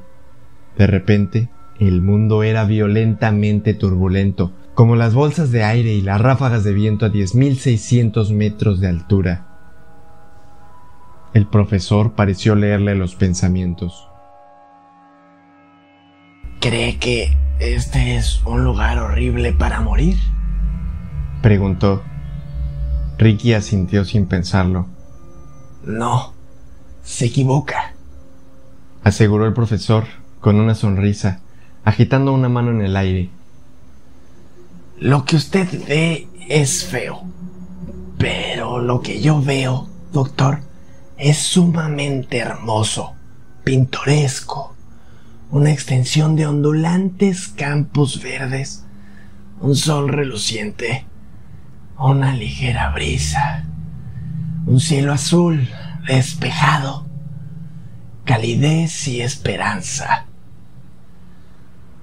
De 0.78 0.86
repente, 0.86 1.50
el 1.80 2.04
mundo 2.04 2.44
era 2.44 2.64
violentamente 2.66 3.74
turbulento, 3.74 4.54
como 4.76 4.96
las 4.96 5.16
bolsas 5.16 5.50
de 5.50 5.64
aire 5.64 5.94
y 5.94 6.02
las 6.02 6.22
ráfagas 6.22 6.64
de 6.64 6.74
viento 6.74 7.08
a 7.08 7.10
10.600 7.10 8.32
metros 8.36 8.80
de 8.82 8.88
altura. 8.88 9.48
El 11.34 11.48
profesor 11.48 12.14
pareció 12.14 12.54
leerle 12.54 12.94
los 12.94 13.16
pensamientos. 13.16 14.08
¿Cree 16.60 17.00
que 17.00 17.36
este 17.60 18.16
es 18.16 18.44
un 18.46 18.64
lugar 18.64 19.00
horrible 19.00 19.54
para 19.54 19.82
morir? 19.82 20.18
Preguntó. 21.42 22.04
Ricky 23.18 23.54
asintió 23.54 24.06
sin 24.06 24.28
pensarlo. 24.28 24.99
No, 25.90 26.34
se 27.04 27.26
equivoca, 27.26 27.96
aseguró 29.04 29.48
el 29.48 29.54
profesor 29.54 30.06
con 30.40 30.58
una 30.58 30.76
sonrisa 30.76 31.40
agitando 31.84 32.32
una 32.32 32.48
mano 32.48 32.70
en 32.70 32.82
el 32.82 32.96
aire. 32.96 33.32
Lo 35.00 35.26
que 35.26 35.36
usted 35.36 35.68
ve 35.88 36.28
es 36.48 36.86
feo, 36.86 37.24
pero 38.20 38.78
lo 38.78 39.02
que 39.02 39.20
yo 39.20 39.42
veo, 39.42 39.90
doctor, 40.14 40.60
es 41.18 41.40
sumamente 41.40 42.38
hermoso, 42.38 43.16
pintoresco, 43.64 44.76
una 45.50 45.72
extensión 45.72 46.36
de 46.36 46.46
ondulantes 46.46 47.48
campos 47.48 48.22
verdes, 48.22 48.86
un 49.60 49.76
sol 49.76 50.10
reluciente, 50.10 51.08
una 51.98 52.36
ligera 52.36 52.92
brisa, 52.92 53.66
un 54.70 54.80
cielo 54.80 55.14
azul 55.14 55.68
despejado, 56.06 57.08
calidez 58.24 59.08
y 59.08 59.22
esperanza. 59.22 60.28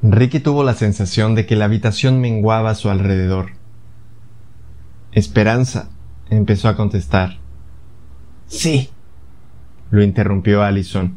Ricky 0.03 0.41
tuvo 0.41 0.65
la 0.65 0.75
sensación 0.75 1.37
de 1.37 1.47
que 1.47 1.55
la 1.55 1.67
habitación 1.67 2.21
menguaba 2.21 2.71
a 2.71 2.75
su 2.75 2.91
alrededor. 2.91 3.53
Esperanza, 5.13 5.91
empezó 6.29 6.69
a 6.69 6.77
contestar. 6.77 7.39
Sí, 8.49 8.91
lo 9.93 10.03
interrumpió 10.03 10.65
Allison. 10.65 11.17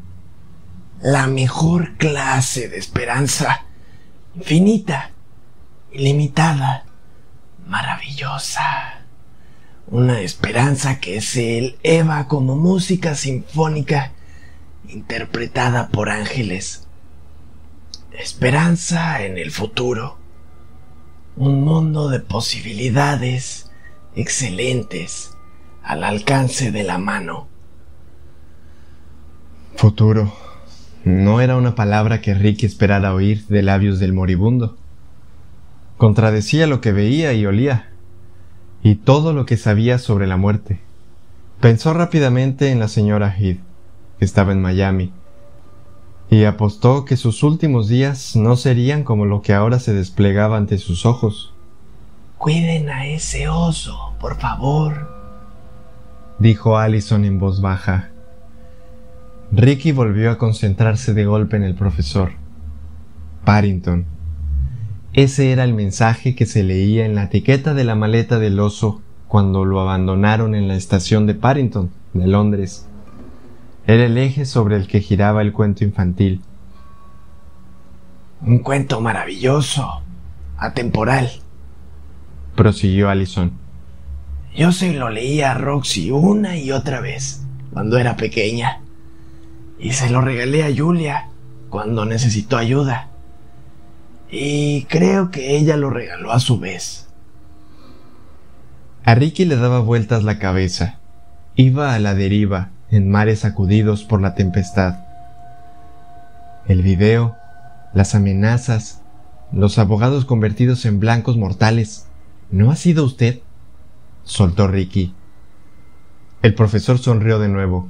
La 1.02 1.26
mejor 1.26 1.98
clase 1.98 2.70
de 2.70 2.78
esperanza, 2.78 3.66
infinita, 4.36 5.10
ilimitada, 5.92 6.86
maravillosa. 7.66 8.99
Una 9.92 10.22
esperanza 10.22 11.00
que 11.00 11.22
se 11.22 11.58
eleva 11.58 12.28
como 12.28 12.56
música 12.56 13.16
sinfónica 13.16 14.12
interpretada 14.88 15.90
por 15.90 16.10
ángeles 16.10 16.88
esperanza 18.20 19.24
en 19.24 19.38
el 19.38 19.50
futuro, 19.50 20.18
un 21.38 21.64
mundo 21.64 22.10
de 22.10 22.20
posibilidades 22.20 23.72
excelentes 24.14 25.32
al 25.84 26.04
alcance 26.04 26.72
de 26.72 26.84
la 26.84 26.98
mano. 26.98 27.48
Futuro. 29.76 30.34
No 31.06 31.40
era 31.40 31.56
una 31.56 31.76
palabra 31.76 32.20
que 32.20 32.34
Ricky 32.34 32.66
esperara 32.66 33.14
oír 33.14 33.46
de 33.48 33.62
labios 33.62 34.00
del 34.00 34.12
moribundo. 34.12 34.78
Contradecía 35.98 36.68
lo 36.68 36.82
que 36.82 36.92
veía 36.92 37.32
y 37.32 37.46
olía. 37.46 37.89
Y 38.84 38.96
todo 38.96 39.34
lo 39.34 39.46
que 39.46 39.58
sabía 39.58 39.98
sobre 39.98 40.28
la 40.28 40.38
muerte. 40.38 40.80
Pensó 41.60 41.94
rápidamente 41.94 42.72
en 42.72 42.80
la 42.80 42.88
señora 42.88 43.36
Heath, 43.38 43.60
que 44.18 44.26
estaba 44.26 44.52
en 44.52 44.62
Miami, 44.62 45.12
y 46.30 46.46
apostó 46.46 47.06
que 47.06 47.18
sus 47.18 47.44
últimos 47.44 47.88
días 47.88 48.36
no 48.36 48.56
serían 48.56 49.04
como 49.04 49.26
lo 49.26 49.42
que 49.42 49.54
ahora 49.54 49.80
se 49.80 49.94
desplegaba 49.94 50.58
ante 50.58 50.78
sus 50.78 51.06
ojos. 51.06 51.54
Cuiden 52.38 52.90
a 52.90 53.08
ese 53.08 53.50
oso, 53.50 54.14
por 54.20 54.38
favor, 54.40 55.10
dijo 56.40 56.78
Allison 56.78 57.26
en 57.26 57.40
voz 57.40 57.62
baja. 57.62 58.10
Ricky 59.52 59.92
volvió 59.92 60.32
a 60.32 60.38
concentrarse 60.38 61.14
de 61.14 61.26
golpe 61.26 61.58
en 61.58 61.64
el 61.64 61.76
profesor. 61.76 62.34
Parrington. 63.44 64.06
Ese 65.14 65.52
era 65.52 65.64
el 65.64 65.74
mensaje 65.74 66.36
que 66.36 66.46
se 66.46 66.64
leía 66.64 67.06
en 67.06 67.16
la 67.16 67.24
etiqueta 67.24 67.74
de 67.74 67.84
la 67.84 67.96
maleta 67.96 68.40
del 68.40 68.60
oso 68.60 69.02
cuando 69.28 69.66
lo 69.66 69.80
abandonaron 69.80 70.56
en 70.56 70.68
la 70.68 70.76
estación 70.76 71.26
de 71.26 71.36
Parrington, 71.36 71.92
de 72.14 72.28
Londres. 72.28 72.88
Era 73.88 74.06
el 74.06 74.18
eje 74.18 74.46
sobre 74.46 74.76
el 74.76 74.88
que 74.88 75.02
giraba 75.02 75.42
el 75.42 75.52
cuento 75.52 75.84
infantil. 75.84 76.42
Un 78.42 78.60
cuento 78.60 79.02
maravilloso, 79.02 80.02
atemporal, 80.58 81.30
prosiguió 82.56 83.10
Allison. 83.10 83.54
Yo 84.56 84.72
se 84.72 84.94
lo 84.94 85.10
leía 85.10 85.52
a 85.52 85.54
Roxy 85.54 86.12
una 86.12 86.58
y 86.58 86.72
otra 86.72 87.00
vez, 87.00 87.46
cuando 87.72 87.98
era 87.98 88.16
pequeña. 88.16 88.82
Y 89.80 89.94
se 89.94 90.10
lo 90.10 90.22
regalé 90.22 90.64
a 90.64 90.76
Julia, 90.76 91.30
cuando 91.70 92.06
necesitó 92.06 92.58
ayuda. 92.58 93.09
Y 94.32 94.84
creo 94.86 95.32
que 95.32 95.58
ella 95.58 95.76
lo 95.76 95.90
regaló 95.90 96.32
a 96.32 96.40
su 96.40 96.60
vez. 96.60 97.08
A 99.04 99.16
Ricky 99.16 99.46
le 99.46 99.56
daba 99.56 99.80
vueltas 99.80 100.24
la 100.24 100.38
cabeza. 100.38 101.00
Iba 101.56 101.96
a 101.96 102.00
la 102.00 102.14
deriva, 102.14 102.70
en 102.92 103.10
mares 103.10 103.40
sacudidos 103.40 104.04
por 104.04 104.22
la 104.22 104.36
tempestad. 104.36 105.00
El 106.68 106.84
video, 106.84 107.36
las 107.94 108.14
amenazas, 108.14 109.02
los 109.52 109.80
abogados 109.80 110.26
convertidos 110.26 110.86
en 110.86 111.00
blancos 111.00 111.38
mortales. 111.38 112.08
¿No 112.52 112.72
ha 112.72 112.76
sido 112.76 113.04
usted? 113.04 113.40
soltó 114.24 114.68
Ricky. 114.68 115.16
El 116.44 116.54
profesor 116.54 117.00
sonrió 117.00 117.40
de 117.40 117.50
nuevo. 117.50 117.90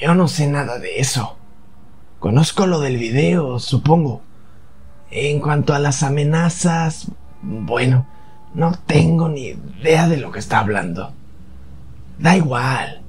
Yo 0.00 0.14
no 0.14 0.28
sé 0.28 0.46
nada 0.46 0.78
de 0.78 0.98
eso. 1.00 1.36
Conozco 2.20 2.66
lo 2.66 2.80
del 2.80 2.96
video, 2.96 3.58
supongo. 3.58 4.22
En 5.10 5.40
cuanto 5.40 5.74
a 5.74 5.78
las 5.78 6.02
amenazas, 6.02 7.10
bueno, 7.42 8.06
no 8.54 8.72
tengo 8.86 9.28
ni 9.28 9.48
idea 9.48 10.08
de 10.08 10.18
lo 10.18 10.30
que 10.30 10.38
está 10.38 10.58
hablando. 10.58 11.12
Da 12.18 12.36
igual. 12.36 13.02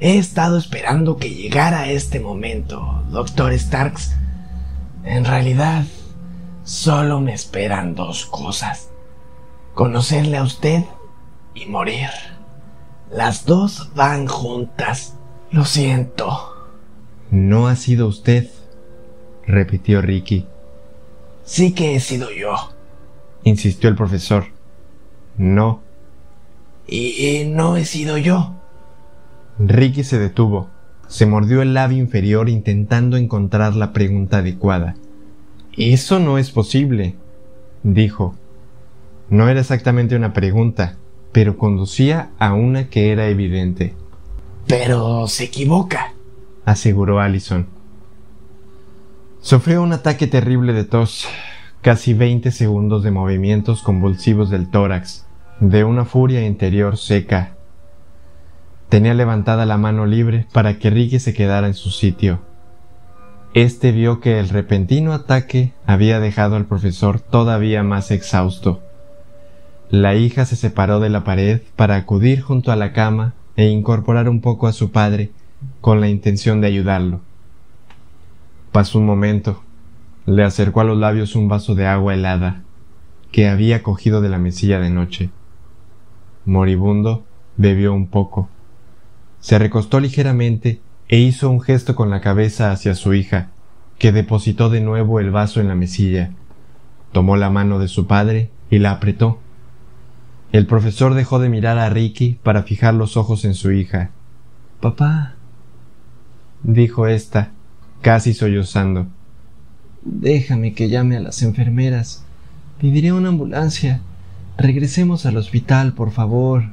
He 0.00 0.18
estado 0.18 0.58
esperando 0.58 1.16
que 1.16 1.30
llegara 1.30 1.88
este 1.90 2.18
momento, 2.20 3.04
doctor 3.10 3.56
Starks. 3.56 4.16
En 5.04 5.24
realidad, 5.24 5.84
solo 6.64 7.20
me 7.20 7.32
esperan 7.32 7.94
dos 7.94 8.26
cosas. 8.26 8.90
Conocerle 9.74 10.36
a 10.36 10.42
usted 10.42 10.84
y 11.54 11.66
morir. 11.66 12.10
Las 13.10 13.44
dos 13.46 13.90
van 13.94 14.26
juntas. 14.26 15.14
Lo 15.50 15.64
siento. 15.64 16.52
No 17.30 17.68
ha 17.68 17.76
sido 17.76 18.08
usted, 18.08 18.50
repitió 19.46 20.02
Ricky. 20.02 20.46
Sí 21.44 21.72
que 21.72 21.94
he 21.96 22.00
sido 22.00 22.30
yo, 22.30 22.54
insistió 23.44 23.88
el 23.88 23.96
profesor. 23.96 24.44
No. 25.36 25.80
Y, 26.86 27.44
no 27.46 27.76
he 27.76 27.84
sido 27.84 28.18
yo. 28.18 28.54
Ricky 29.58 30.04
se 30.04 30.18
detuvo, 30.18 30.68
se 31.08 31.26
mordió 31.26 31.62
el 31.62 31.74
labio 31.74 31.98
inferior 31.98 32.48
intentando 32.48 33.16
encontrar 33.16 33.74
la 33.76 33.92
pregunta 33.92 34.38
adecuada. 34.38 34.96
Eso 35.76 36.18
no 36.18 36.38
es 36.38 36.50
posible, 36.50 37.14
dijo. 37.82 38.34
No 39.30 39.48
era 39.48 39.60
exactamente 39.60 40.16
una 40.16 40.32
pregunta, 40.32 40.96
pero 41.32 41.56
conducía 41.56 42.30
a 42.38 42.52
una 42.52 42.88
que 42.88 43.12
era 43.12 43.28
evidente. 43.28 43.94
Pero 44.66 45.26
se 45.28 45.44
equivoca, 45.44 46.12
aseguró 46.64 47.20
Allison. 47.20 47.66
Sufrió 49.42 49.82
un 49.82 49.92
ataque 49.92 50.28
terrible 50.28 50.72
de 50.72 50.84
tos, 50.84 51.26
casi 51.80 52.14
20 52.14 52.52
segundos 52.52 53.02
de 53.02 53.10
movimientos 53.10 53.82
convulsivos 53.82 54.50
del 54.50 54.70
tórax, 54.70 55.26
de 55.58 55.82
una 55.82 56.04
furia 56.04 56.46
interior 56.46 56.96
seca. 56.96 57.56
Tenía 58.88 59.14
levantada 59.14 59.66
la 59.66 59.78
mano 59.78 60.06
libre 60.06 60.46
para 60.52 60.78
que 60.78 60.90
Ricky 60.90 61.18
se 61.18 61.34
quedara 61.34 61.66
en 61.66 61.74
su 61.74 61.90
sitio. 61.90 62.38
Este 63.52 63.90
vio 63.90 64.20
que 64.20 64.38
el 64.38 64.48
repentino 64.48 65.12
ataque 65.12 65.72
había 65.86 66.20
dejado 66.20 66.54
al 66.54 66.66
profesor 66.66 67.18
todavía 67.18 67.82
más 67.82 68.12
exhausto. 68.12 68.80
La 69.90 70.14
hija 70.14 70.44
se 70.44 70.54
separó 70.54 71.00
de 71.00 71.10
la 71.10 71.24
pared 71.24 71.62
para 71.74 71.96
acudir 71.96 72.42
junto 72.42 72.70
a 72.70 72.76
la 72.76 72.92
cama 72.92 73.34
e 73.56 73.66
incorporar 73.66 74.28
un 74.28 74.40
poco 74.40 74.68
a 74.68 74.72
su 74.72 74.92
padre 74.92 75.32
con 75.80 76.00
la 76.00 76.08
intención 76.08 76.60
de 76.60 76.68
ayudarlo. 76.68 77.31
Pasó 78.72 78.98
un 78.98 79.06
momento. 79.06 79.62
Le 80.24 80.44
acercó 80.44 80.80
a 80.80 80.84
los 80.84 80.98
labios 80.98 81.36
un 81.36 81.48
vaso 81.48 81.74
de 81.74 81.86
agua 81.86 82.14
helada 82.14 82.62
que 83.30 83.48
había 83.48 83.82
cogido 83.82 84.20
de 84.20 84.28
la 84.28 84.38
mesilla 84.38 84.78
de 84.78 84.90
noche. 84.90 85.30
Moribundo 86.44 87.24
bebió 87.56 87.92
un 87.92 88.06
poco. 88.06 88.48
Se 89.40 89.58
recostó 89.58 90.00
ligeramente 90.00 90.80
e 91.08 91.18
hizo 91.18 91.50
un 91.50 91.60
gesto 91.60 91.96
con 91.96 92.10
la 92.10 92.20
cabeza 92.20 92.70
hacia 92.70 92.94
su 92.94 93.14
hija, 93.14 93.50
que 93.98 94.12
depositó 94.12 94.70
de 94.70 94.80
nuevo 94.80 95.20
el 95.20 95.30
vaso 95.30 95.60
en 95.60 95.68
la 95.68 95.74
mesilla. 95.74 96.32
Tomó 97.12 97.36
la 97.36 97.50
mano 97.50 97.78
de 97.78 97.88
su 97.88 98.06
padre 98.06 98.50
y 98.70 98.78
la 98.78 98.92
apretó. 98.92 99.38
El 100.52 100.66
profesor 100.66 101.14
dejó 101.14 101.38
de 101.38 101.48
mirar 101.48 101.78
a 101.78 101.88
Ricky 101.90 102.38
para 102.42 102.62
fijar 102.62 102.94
los 102.94 103.16
ojos 103.16 103.44
en 103.44 103.54
su 103.54 103.72
hija. 103.72 104.10
Papá, 104.80 105.34
dijo 106.62 107.06
ésta, 107.06 107.52
casi 108.02 108.34
sollozando. 108.34 109.06
Déjame 110.02 110.74
que 110.74 110.88
llame 110.88 111.16
a 111.16 111.20
las 111.20 111.42
enfermeras. 111.42 112.24
Pediré 112.80 113.12
una 113.12 113.28
ambulancia. 113.28 114.00
Regresemos 114.58 115.24
al 115.24 115.36
hospital, 115.36 115.94
por 115.94 116.10
favor. 116.10 116.64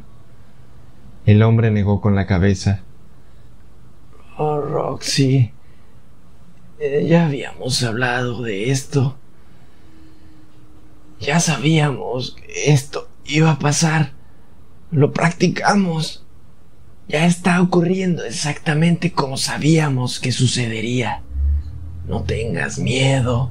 El 1.26 1.44
hombre 1.44 1.72
negó 1.72 2.02
con 2.02 2.16
la 2.16 2.26
cabeza. 2.26 2.82
Oh, 4.38 4.60
Roxy. 4.60 5.52
Eh, 6.80 7.06
ya 7.08 7.26
habíamos 7.26 7.84
hablado 7.84 8.42
de 8.42 8.72
esto. 8.72 9.16
Ya 11.20 11.40
sabíamos 11.40 12.32
que 12.32 12.72
esto 12.72 13.08
iba 13.26 13.52
a 13.52 13.60
pasar. 13.60 14.14
Lo 14.92 15.12
practicamos. 15.12 16.26
Ya 17.10 17.26
está 17.26 17.60
ocurriendo 17.60 18.24
exactamente 18.24 19.12
como 19.12 19.36
sabíamos 19.36 20.20
que 20.20 20.32
sucedería. 20.32 21.24
No 22.08 22.22
tengas 22.22 22.78
miedo. 22.78 23.50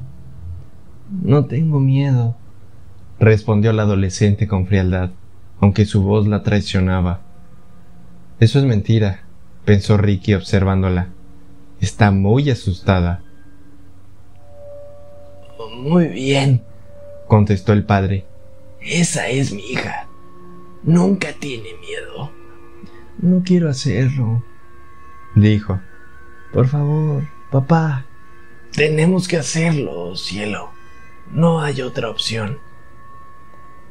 No 1.21 1.45
tengo 1.45 1.81
miedo, 1.81 2.37
respondió 3.19 3.73
la 3.73 3.81
adolescente 3.81 4.47
con 4.47 4.65
frialdad, 4.65 5.09
aunque 5.59 5.85
su 5.85 6.03
voz 6.03 6.25
la 6.25 6.41
traicionaba. 6.41 7.21
Eso 8.39 8.59
es 8.59 8.65
mentira, 8.65 9.23
pensó 9.65 9.97
Ricky 9.97 10.35
observándola. 10.35 11.09
Está 11.81 12.11
muy 12.11 12.49
asustada. 12.49 13.23
Muy 15.75 16.07
bien, 16.07 16.61
contestó 17.27 17.73
el 17.73 17.83
padre, 17.83 18.25
esa 18.79 19.27
es 19.27 19.51
mi 19.51 19.63
hija. 19.63 20.07
Nunca 20.83 21.33
tiene 21.39 21.69
miedo. 21.81 22.38
No 23.21 23.43
quiero 23.43 23.69
hacerlo, 23.69 24.43
dijo. 25.35 25.81
Por 26.53 26.67
favor, 26.67 27.23
papá. 27.51 28.05
Tenemos 28.71 29.27
que 29.27 29.35
hacerlo, 29.35 30.15
cielo. 30.15 30.71
No 31.31 31.59
hay 31.61 31.81
otra 31.81 32.09
opción. 32.09 32.59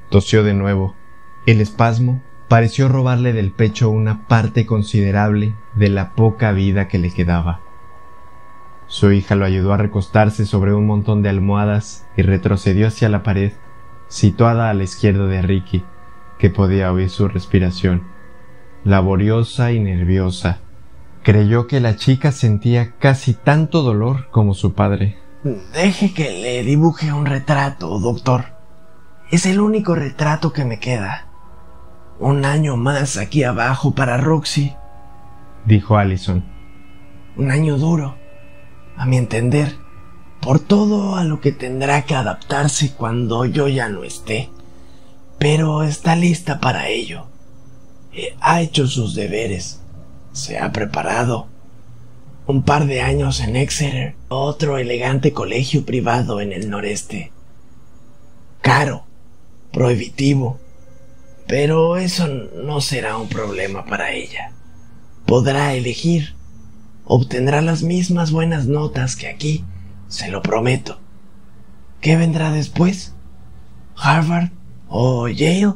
Tosió 0.09 0.43
de 0.43 0.55
nuevo. 0.55 0.95
El 1.45 1.61
espasmo 1.61 2.23
pareció 2.49 2.89
robarle 2.89 3.35
del 3.35 3.53
pecho 3.53 3.91
una 3.91 4.27
parte 4.27 4.65
considerable 4.65 5.55
de 5.75 5.91
la 5.91 6.15
poca 6.15 6.53
vida 6.53 6.89
que 6.89 6.99
le 6.99 7.13
quedaba. 7.13 7.61
Su 8.87 9.13
hija 9.13 9.35
lo 9.35 9.45
ayudó 9.45 9.75
a 9.75 9.77
recostarse 9.77 10.47
sobre 10.47 10.73
un 10.73 10.87
montón 10.87 11.23
de 11.23 11.29
almohadas 11.29 12.07
y 12.17 12.23
retrocedió 12.23 12.87
hacia 12.87 13.11
la 13.11 13.23
pared 13.23 13.53
situada 14.09 14.71
a 14.71 14.75
la 14.75 14.85
izquierda 14.85 15.27
de 15.27 15.43
Ricky, 15.43 15.85
que 16.39 16.49
podía 16.49 16.91
oír 16.91 17.11
su 17.11 17.29
respiración, 17.29 18.05
laboriosa 18.89 19.73
y 19.73 19.81
nerviosa. 19.81 20.61
Creyó 21.23 21.67
que 21.67 21.81
la 21.81 21.97
chica 21.97 22.33
sentía 22.33 22.95
casi 22.99 23.35
tanto 23.35 23.83
dolor 23.83 24.31
como 24.31 24.55
su 24.55 24.73
padre. 24.73 25.19
Deje 25.75 26.15
que 26.15 26.31
le 26.31 26.63
dibuje 26.63 27.13
un 27.13 27.27
retrato, 27.27 27.99
doctor. 27.99 28.47
Es 29.31 29.45
el 29.45 29.61
único 29.61 29.95
retrato 29.95 30.53
que 30.53 30.65
me 30.65 30.81
queda. 30.81 31.27
Un 32.19 32.45
año 32.45 32.77
más 32.77 33.19
aquí 33.19 33.45
abajo 33.45 33.95
para 33.95 34.17
Roxy, 34.17 34.75
dijo 35.67 35.99
Allison. 35.99 36.45
Un 37.37 37.51
año 37.51 37.77
duro, 37.77 38.17
a 38.97 39.05
mi 39.07 39.19
entender, 39.19 39.77
por 40.41 40.59
todo 40.59 41.17
a 41.17 41.25
lo 41.25 41.41
que 41.41 41.53
tendrá 41.53 42.03
que 42.03 42.15
adaptarse 42.15 42.95
cuando 42.95 43.45
yo 43.45 43.69
ya 43.69 43.89
no 43.89 44.03
esté. 44.03 44.51
Pero 45.39 45.85
está 45.85 46.17
lista 46.17 46.59
para 46.59 46.89
ello. 46.89 47.27
Ha 48.41 48.61
hecho 48.61 48.87
sus 48.87 49.15
deberes. 49.15 49.81
Se 50.33 50.59
ha 50.59 50.73
preparado. 50.73 51.47
Un 52.47 52.63
par 52.63 52.87
de 52.87 53.03
años 53.03 53.41
en 53.41 53.57
Exeter, 53.57 54.15
otro 54.29 54.79
elegante 54.79 55.33
colegio 55.33 55.85
privado 55.85 56.41
en 56.41 56.53
el 56.53 56.71
noreste. 56.71 57.31
Caro, 58.63 59.05
prohibitivo, 59.73 60.59
pero 61.47 61.97
eso 61.97 62.27
no 62.29 62.81
será 62.81 63.17
un 63.17 63.29
problema 63.29 63.85
para 63.85 64.13
ella. 64.13 64.53
Podrá 65.27 65.75
elegir. 65.75 66.35
Obtendrá 67.05 67.63
las 67.63 67.83
mismas 67.83 68.33
buenas 68.33 68.67
notas 68.67 69.17
que 69.17 69.29
aquí, 69.29 69.65
se 70.09 70.29
lo 70.29 70.43
prometo. 70.43 71.01
¿Qué 72.01 72.17
vendrá 72.17 72.51
después? 72.51 73.15
¿Harvard 73.97 74.51
o 74.89 75.29
Yale? 75.29 75.75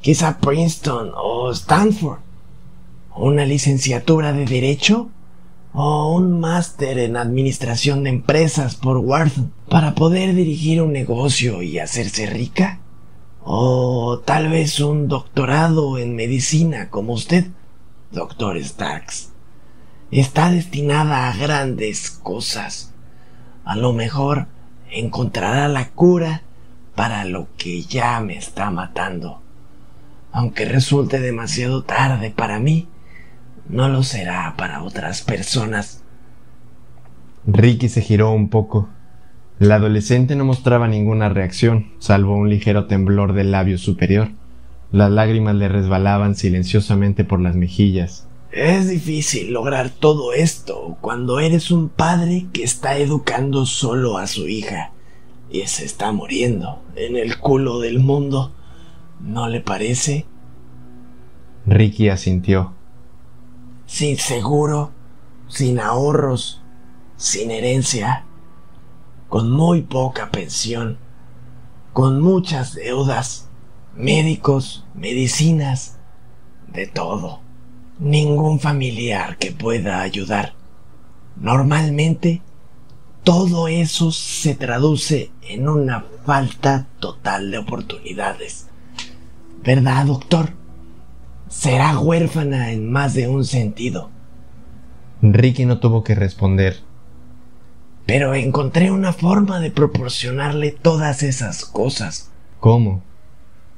Quizá 0.00 0.38
Princeton 0.38 1.12
o 1.14 1.50
Stanford. 1.50 2.20
¿Una 3.14 3.44
licenciatura 3.44 4.32
de 4.32 4.46
Derecho? 4.46 5.10
¿O 5.74 6.14
un 6.14 6.40
máster 6.40 6.98
en 6.98 7.18
Administración 7.18 8.04
de 8.04 8.10
Empresas 8.10 8.76
por 8.76 8.96
Wharton 8.96 9.52
para 9.68 9.94
poder 9.94 10.34
dirigir 10.34 10.80
un 10.80 10.92
negocio 10.92 11.60
y 11.60 11.78
hacerse 11.78 12.24
rica? 12.24 12.80
¿O 13.42 14.20
tal 14.24 14.48
vez 14.48 14.80
un 14.80 15.06
doctorado 15.06 15.98
en 15.98 16.16
medicina 16.16 16.88
como 16.88 17.12
usted, 17.12 17.48
doctor 18.10 18.58
Starks? 18.58 19.32
Está 20.10 20.50
destinada 20.50 21.28
a 21.28 21.36
grandes 21.36 22.10
cosas. 22.10 22.94
A 23.64 23.76
lo 23.76 23.92
mejor 23.92 24.46
encontrará 24.90 25.68
la 25.68 25.90
cura 25.90 26.42
para 26.94 27.26
lo 27.26 27.48
que 27.58 27.82
ya 27.82 28.18
me 28.20 28.38
está 28.38 28.70
matando. 28.70 29.42
Aunque 30.32 30.64
resulte 30.64 31.20
demasiado 31.20 31.82
tarde 31.82 32.32
para 32.34 32.58
mí, 32.58 32.88
no 33.68 33.88
lo 33.88 34.02
será 34.02 34.54
para 34.56 34.82
otras 34.82 35.22
personas. 35.22 36.02
Ricky 37.46 37.88
se 37.88 38.02
giró 38.02 38.30
un 38.30 38.48
poco. 38.48 38.88
La 39.58 39.76
adolescente 39.76 40.36
no 40.36 40.44
mostraba 40.44 40.88
ninguna 40.88 41.28
reacción, 41.28 41.92
salvo 41.98 42.36
un 42.36 42.48
ligero 42.48 42.86
temblor 42.86 43.32
del 43.32 43.50
labio 43.50 43.78
superior. 43.78 44.30
Las 44.92 45.10
lágrimas 45.10 45.54
le 45.54 45.68
resbalaban 45.68 46.34
silenciosamente 46.34 47.24
por 47.24 47.40
las 47.40 47.56
mejillas. 47.56 48.26
Es 48.52 48.88
difícil 48.88 49.52
lograr 49.52 49.90
todo 49.90 50.32
esto 50.32 50.96
cuando 51.00 51.38
eres 51.38 51.70
un 51.70 51.88
padre 51.88 52.46
que 52.52 52.64
está 52.64 52.98
educando 52.98 53.64
solo 53.64 54.18
a 54.18 54.26
su 54.26 54.48
hija 54.48 54.90
y 55.50 55.60
se 55.66 55.84
está 55.84 56.10
muriendo 56.10 56.82
en 56.96 57.16
el 57.16 57.38
culo 57.38 57.78
del 57.78 58.00
mundo. 58.00 58.52
¿No 59.20 59.48
le 59.48 59.60
parece? 59.60 60.26
Ricky 61.66 62.08
asintió 62.08 62.74
sin 63.90 64.18
seguro, 64.18 64.92
sin 65.48 65.80
ahorros, 65.80 66.62
sin 67.16 67.50
herencia, 67.50 68.24
con 69.28 69.50
muy 69.50 69.82
poca 69.82 70.30
pensión, 70.30 70.96
con 71.92 72.20
muchas 72.20 72.76
deudas, 72.76 73.48
médicos, 73.96 74.86
medicinas, 74.94 75.98
de 76.68 76.86
todo. 76.86 77.40
Ningún 77.98 78.60
familiar 78.60 79.38
que 79.38 79.50
pueda 79.50 80.02
ayudar. 80.02 80.54
Normalmente, 81.34 82.42
todo 83.24 83.66
eso 83.66 84.12
se 84.12 84.54
traduce 84.54 85.32
en 85.42 85.68
una 85.68 86.04
falta 86.24 86.86
total 87.00 87.50
de 87.50 87.58
oportunidades. 87.58 88.69
¿Verdad, 89.62 90.06
doctor? 90.06 90.60
será 91.50 91.98
huérfana 91.98 92.70
en 92.70 92.90
más 92.90 93.12
de 93.12 93.28
un 93.28 93.44
sentido. 93.44 94.08
Ricky 95.20 95.66
no 95.66 95.80
tuvo 95.80 96.02
que 96.02 96.14
responder. 96.14 96.78
Pero 98.06 98.34
encontré 98.34 98.90
una 98.90 99.12
forma 99.12 99.60
de 99.60 99.70
proporcionarle 99.70 100.70
todas 100.70 101.22
esas 101.22 101.66
cosas. 101.66 102.30
¿Cómo? 102.60 103.02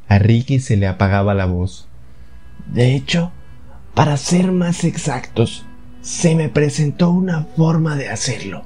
A 0.09 0.19
Ricky 0.19 0.61
se 0.61 0.77
le 0.77 0.87
apagaba 0.87 1.35
la 1.35 1.47
voz. 1.47 1.89
De 2.67 2.95
hecho, 2.95 3.33
para 3.95 4.17
ser 4.17 4.53
más 4.53 4.85
exactos, 4.85 5.65
se 6.03 6.35
me 6.35 6.49
presentó 6.49 7.11
una 7.11 7.45
forma 7.57 7.97
de 7.97 8.11
hacerlo. 8.11 8.63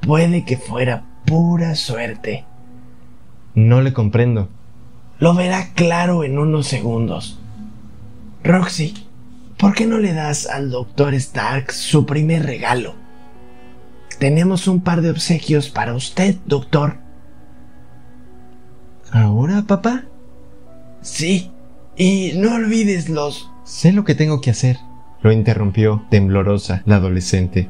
Puede 0.00 0.44
que 0.44 0.56
fuera 0.56 1.04
pura 1.24 1.74
suerte. 1.74 2.44
No 3.54 3.80
le 3.80 3.92
comprendo. 3.92 4.48
Lo 5.22 5.34
verá 5.34 5.68
claro 5.74 6.24
en 6.24 6.36
unos 6.36 6.66
segundos. 6.66 7.38
Roxy, 8.42 9.06
¿por 9.56 9.72
qué 9.72 9.86
no 9.86 9.98
le 9.98 10.14
das 10.14 10.48
al 10.48 10.68
doctor 10.68 11.14
Stark 11.14 11.70
su 11.70 12.06
primer 12.06 12.44
regalo? 12.44 12.96
Tenemos 14.18 14.66
un 14.66 14.80
par 14.80 15.00
de 15.00 15.10
obsequios 15.10 15.70
para 15.70 15.94
usted, 15.94 16.34
doctor. 16.46 16.96
¿Ahora, 19.12 19.62
papá? 19.62 20.06
Sí, 21.02 21.52
y 21.96 22.32
no 22.34 22.56
olvides 22.56 23.08
los... 23.08 23.48
Sé 23.62 23.92
lo 23.92 24.02
que 24.02 24.16
tengo 24.16 24.40
que 24.40 24.50
hacer, 24.50 24.78
lo 25.22 25.30
interrumpió, 25.30 26.04
temblorosa, 26.10 26.82
la 26.84 26.96
adolescente. 26.96 27.68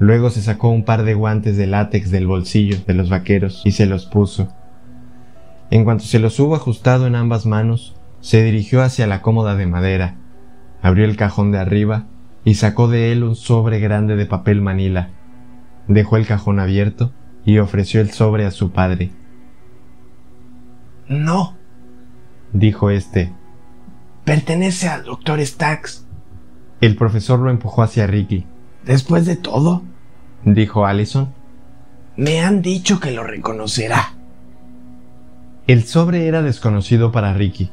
Luego 0.00 0.30
se 0.30 0.42
sacó 0.42 0.70
un 0.70 0.84
par 0.84 1.04
de 1.04 1.14
guantes 1.14 1.56
de 1.56 1.68
látex 1.68 2.10
del 2.10 2.26
bolsillo 2.26 2.78
de 2.88 2.94
los 2.94 3.08
vaqueros 3.08 3.62
y 3.64 3.70
se 3.70 3.86
los 3.86 4.06
puso. 4.06 4.52
En 5.70 5.84
cuanto 5.84 6.04
se 6.04 6.18
los 6.18 6.38
hubo 6.40 6.56
ajustado 6.56 7.06
en 7.06 7.14
ambas 7.14 7.46
manos, 7.46 7.96
se 8.20 8.42
dirigió 8.42 8.82
hacia 8.82 9.06
la 9.06 9.22
cómoda 9.22 9.54
de 9.54 9.66
madera, 9.66 10.16
abrió 10.82 11.04
el 11.04 11.16
cajón 11.16 11.52
de 11.52 11.58
arriba 11.58 12.06
y 12.44 12.54
sacó 12.54 12.88
de 12.88 13.12
él 13.12 13.22
un 13.22 13.36
sobre 13.36 13.78
grande 13.78 14.16
de 14.16 14.26
papel 14.26 14.60
manila. 14.60 15.10
Dejó 15.86 16.16
el 16.16 16.26
cajón 16.26 16.58
abierto 16.58 17.12
y 17.44 17.58
ofreció 17.58 18.00
el 18.00 18.10
sobre 18.10 18.46
a 18.46 18.50
su 18.50 18.72
padre. 18.72 19.12
No, 21.08 21.56
dijo 22.52 22.90
éste. 22.90 23.32
Pertenece 24.24 24.88
al 24.88 25.04
doctor 25.04 25.44
Stacks. 25.44 26.06
El 26.80 26.96
profesor 26.96 27.40
lo 27.40 27.50
empujó 27.50 27.82
hacia 27.82 28.06
Ricky. 28.06 28.46
Después 28.84 29.26
de 29.26 29.36
todo, 29.36 29.82
dijo 30.44 30.86
Allison, 30.86 31.32
me 32.16 32.40
han 32.40 32.62
dicho 32.62 33.00
que 33.00 33.12
lo 33.12 33.22
reconocerá. 33.22 34.14
El 35.66 35.84
sobre 35.84 36.26
era 36.26 36.42
desconocido 36.42 37.12
para 37.12 37.32
Ricky. 37.34 37.70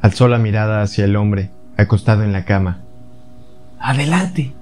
Alzó 0.00 0.28
la 0.28 0.38
mirada 0.38 0.82
hacia 0.82 1.04
el 1.04 1.16
hombre, 1.16 1.50
acostado 1.76 2.22
en 2.22 2.32
la 2.32 2.44
cama. 2.44 2.78
Adelante, 3.78 4.52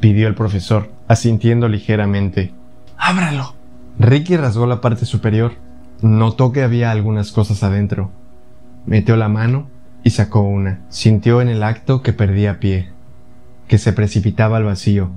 pidió 0.00 0.28
el 0.28 0.34
profesor, 0.34 0.90
asintiendo 1.08 1.68
ligeramente. 1.68 2.52
Ábralo. 2.96 3.54
Ricky 3.98 4.36
rasgó 4.36 4.66
la 4.66 4.80
parte 4.80 5.06
superior. 5.06 5.52
Notó 6.02 6.52
que 6.52 6.62
había 6.62 6.90
algunas 6.90 7.32
cosas 7.32 7.62
adentro. 7.62 8.10
Metió 8.84 9.16
la 9.16 9.28
mano 9.28 9.68
y 10.04 10.10
sacó 10.10 10.40
una. 10.40 10.80
Sintió 10.88 11.40
en 11.40 11.48
el 11.48 11.62
acto 11.62 12.02
que 12.02 12.12
perdía 12.12 12.60
pie, 12.60 12.90
que 13.66 13.78
se 13.78 13.92
precipitaba 13.92 14.58
al 14.58 14.64
vacío, 14.64 15.10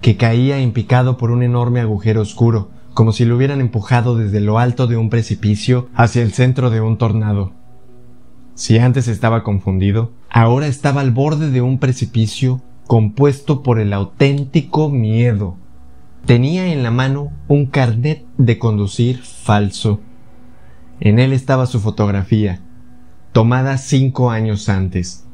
que 0.00 0.16
caía 0.16 0.60
impicado 0.60 1.16
por 1.16 1.30
un 1.30 1.42
enorme 1.42 1.80
agujero 1.80 2.22
oscuro, 2.22 2.70
como 2.94 3.12
si 3.12 3.24
lo 3.24 3.36
hubieran 3.36 3.60
empujado 3.60 4.16
desde 4.16 4.40
lo 4.40 4.58
alto 4.58 4.86
de 4.86 4.96
un 4.96 5.10
precipicio 5.10 5.88
hacia 5.94 6.22
el 6.22 6.32
centro 6.32 6.70
de 6.70 6.80
un 6.80 6.98
tornado. 6.98 7.52
Si 8.54 8.78
antes 8.78 9.08
estaba 9.08 9.42
confundido, 9.42 10.12
ahora 10.30 10.66
estaba 10.66 11.00
al 11.00 11.10
borde 11.10 11.50
de 11.50 11.62
un 11.62 11.78
precipicio 11.78 12.60
compuesto 12.86 13.62
por 13.62 13.80
el 13.80 13.92
auténtico 13.92 14.90
miedo. 14.90 15.56
Tenía 16.26 16.72
en 16.72 16.82
la 16.82 16.90
mano 16.90 17.32
un 17.48 17.66
carnet 17.66 18.24
de 18.36 18.58
conducir 18.58 19.22
falso. 19.22 20.00
En 21.00 21.18
él 21.18 21.32
estaba 21.32 21.66
su 21.66 21.80
fotografía, 21.80 22.60
tomada 23.32 23.78
cinco 23.78 24.30
años 24.30 24.68
antes. 24.68 25.26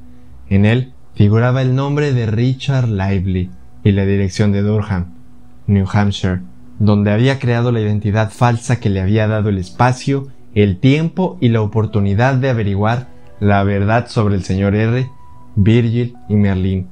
En 0.49 0.65
él 0.65 0.93
figuraba 1.15 1.63
el 1.63 1.75
nombre 1.75 2.13
de 2.13 2.27
Richard 2.27 2.89
Lively 2.89 3.51
y 3.83 3.93
la 3.93 4.07
dirección 4.07 4.53
de 4.53 4.63
Durham, 4.63 5.15
New 5.67 5.87
Hampshire, 5.93 6.41
donde 6.79 7.11
había 7.11 7.39
creado 7.39 7.73
la 7.73 7.81
identidad 7.81 8.31
falsa 8.31 8.81
que 8.81 8.91
le 8.91 9.01
había 9.01 9.27
dado 9.27 9.49
el 9.49 9.59
espacio 9.59 10.29
el 10.55 10.79
tiempo 10.79 11.39
y 11.41 11.49
la 11.51 11.63
oportunidad 11.63 12.35
de 12.35 12.51
averiguar 12.51 13.09
la 13.41 13.63
verdad 13.63 14.09
sobre 14.09 14.35
el 14.35 14.45
señor 14.45 14.75
R, 14.75 15.09
Virgil 15.55 16.17
y 16.29 16.35
Merlín, 16.35 16.89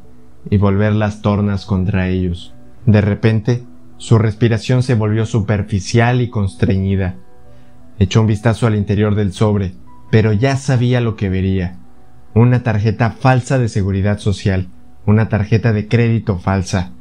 y 0.49 0.59
volver 0.59 0.93
las 0.93 1.23
tornas 1.23 1.67
contra 1.67 2.09
ellos. 2.09 2.55
De 2.85 3.01
repente, 3.01 3.65
su 3.97 4.19
respiración 4.19 4.83
se 4.83 4.95
volvió 4.95 5.27
superficial 5.27 6.21
y 6.21 6.29
constreñida. 6.29 7.17
Echó 7.99 8.21
un 8.21 8.27
vistazo 8.27 8.67
al 8.67 8.77
interior 8.77 9.15
del 9.15 9.33
sobre, 9.33 9.73
pero 10.11 10.33
ya 10.33 10.57
sabía 10.57 11.01
lo 11.01 11.17
que 11.17 11.29
vería. 11.29 11.79
Una 12.35 12.63
tarjeta 12.63 13.11
falsa 13.11 13.59
de 13.59 13.69
seguridad 13.69 14.19
social, 14.19 14.69
una 15.07 15.29
tarjeta 15.29 15.73
de 15.73 15.89
crédito 15.89 16.39
falsa, 16.39 16.93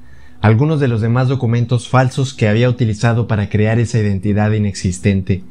algunos 0.46 0.80
de 0.80 0.88
los 0.88 1.02
demás 1.02 1.28
documentos 1.28 1.90
falsos 1.90 2.36
que 2.36 2.48
había 2.48 2.70
utilizado 2.70 3.28
para 3.28 3.50
crear 3.50 3.80
esa 3.80 3.98
identidad 3.98 4.52
inexistente, 4.52 5.44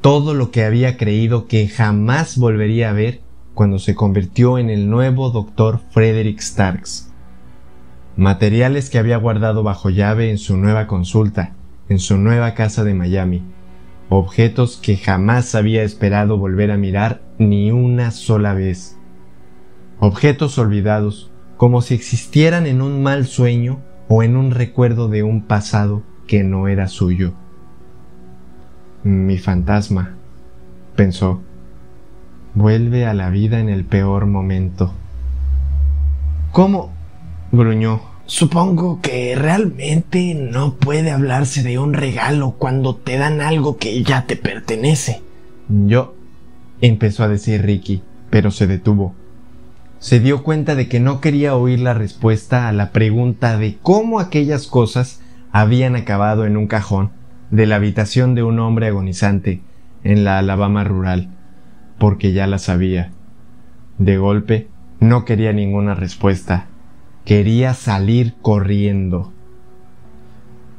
todo 0.00 0.32
lo 0.32 0.50
que 0.50 0.64
había 0.64 0.96
creído 0.96 1.46
que 1.46 1.68
jamás 1.68 2.38
volvería 2.38 2.88
a 2.88 2.94
ver 2.94 3.20
cuando 3.52 3.78
se 3.78 3.94
convirtió 3.94 4.56
en 4.56 4.70
el 4.70 4.88
nuevo 4.88 5.28
doctor 5.28 5.80
Frederick 5.90 6.40
Starks. 6.40 7.12
Materiales 8.16 8.88
que 8.88 8.96
había 8.96 9.18
guardado 9.18 9.62
bajo 9.62 9.90
llave 9.90 10.30
en 10.30 10.38
su 10.38 10.56
nueva 10.56 10.86
consulta, 10.86 11.54
en 11.90 11.98
su 11.98 12.16
nueva 12.16 12.54
casa 12.54 12.84
de 12.84 12.94
Miami, 12.94 13.42
objetos 14.08 14.78
que 14.78 14.96
jamás 14.96 15.54
había 15.54 15.82
esperado 15.82 16.38
volver 16.38 16.70
a 16.70 16.78
mirar 16.78 17.20
ni 17.38 17.70
una 17.70 18.12
sola 18.12 18.54
vez. 18.54 18.96
Objetos 20.00 20.56
olvidados, 20.56 21.30
como 21.58 21.82
si 21.82 21.92
existieran 21.92 22.66
en 22.66 22.80
un 22.80 23.02
mal 23.02 23.26
sueño 23.26 23.82
o 24.08 24.22
en 24.22 24.36
un 24.36 24.50
recuerdo 24.50 25.08
de 25.08 25.22
un 25.22 25.42
pasado 25.42 26.02
que 26.26 26.42
no 26.42 26.68
era 26.68 26.88
suyo. 26.88 27.32
Mi 29.02 29.38
fantasma, 29.38 30.14
pensó, 30.96 31.40
vuelve 32.54 33.06
a 33.06 33.14
la 33.14 33.30
vida 33.30 33.60
en 33.60 33.68
el 33.68 33.84
peor 33.84 34.26
momento. 34.26 34.92
¿Cómo? 36.52 36.90
gruñó. 37.52 38.00
Supongo 38.26 39.00
que 39.00 39.36
realmente 39.36 40.34
no 40.34 40.74
puede 40.74 41.12
hablarse 41.12 41.62
de 41.62 41.78
un 41.78 41.94
regalo 41.94 42.56
cuando 42.58 42.96
te 42.96 43.18
dan 43.18 43.40
algo 43.40 43.76
que 43.76 44.02
ya 44.02 44.26
te 44.26 44.34
pertenece. 44.34 45.22
Yo, 45.68 46.16
empezó 46.80 47.22
a 47.22 47.28
decir 47.28 47.62
Ricky, 47.62 48.02
pero 48.30 48.50
se 48.50 48.66
detuvo 48.66 49.14
se 50.06 50.20
dio 50.20 50.44
cuenta 50.44 50.76
de 50.76 50.86
que 50.86 51.00
no 51.00 51.20
quería 51.20 51.56
oír 51.56 51.80
la 51.80 51.92
respuesta 51.92 52.68
a 52.68 52.72
la 52.72 52.92
pregunta 52.92 53.58
de 53.58 53.76
cómo 53.82 54.20
aquellas 54.20 54.68
cosas 54.68 55.20
habían 55.50 55.96
acabado 55.96 56.46
en 56.46 56.56
un 56.56 56.68
cajón 56.68 57.10
de 57.50 57.66
la 57.66 57.74
habitación 57.74 58.36
de 58.36 58.44
un 58.44 58.60
hombre 58.60 58.86
agonizante 58.86 59.62
en 60.04 60.22
la 60.22 60.38
Alabama 60.38 60.84
rural, 60.84 61.30
porque 61.98 62.32
ya 62.32 62.46
la 62.46 62.58
sabía. 62.58 63.10
De 63.98 64.16
golpe, 64.16 64.68
no 65.00 65.24
quería 65.24 65.52
ninguna 65.52 65.96
respuesta. 65.96 66.66
Quería 67.24 67.74
salir 67.74 68.34
corriendo. 68.40 69.32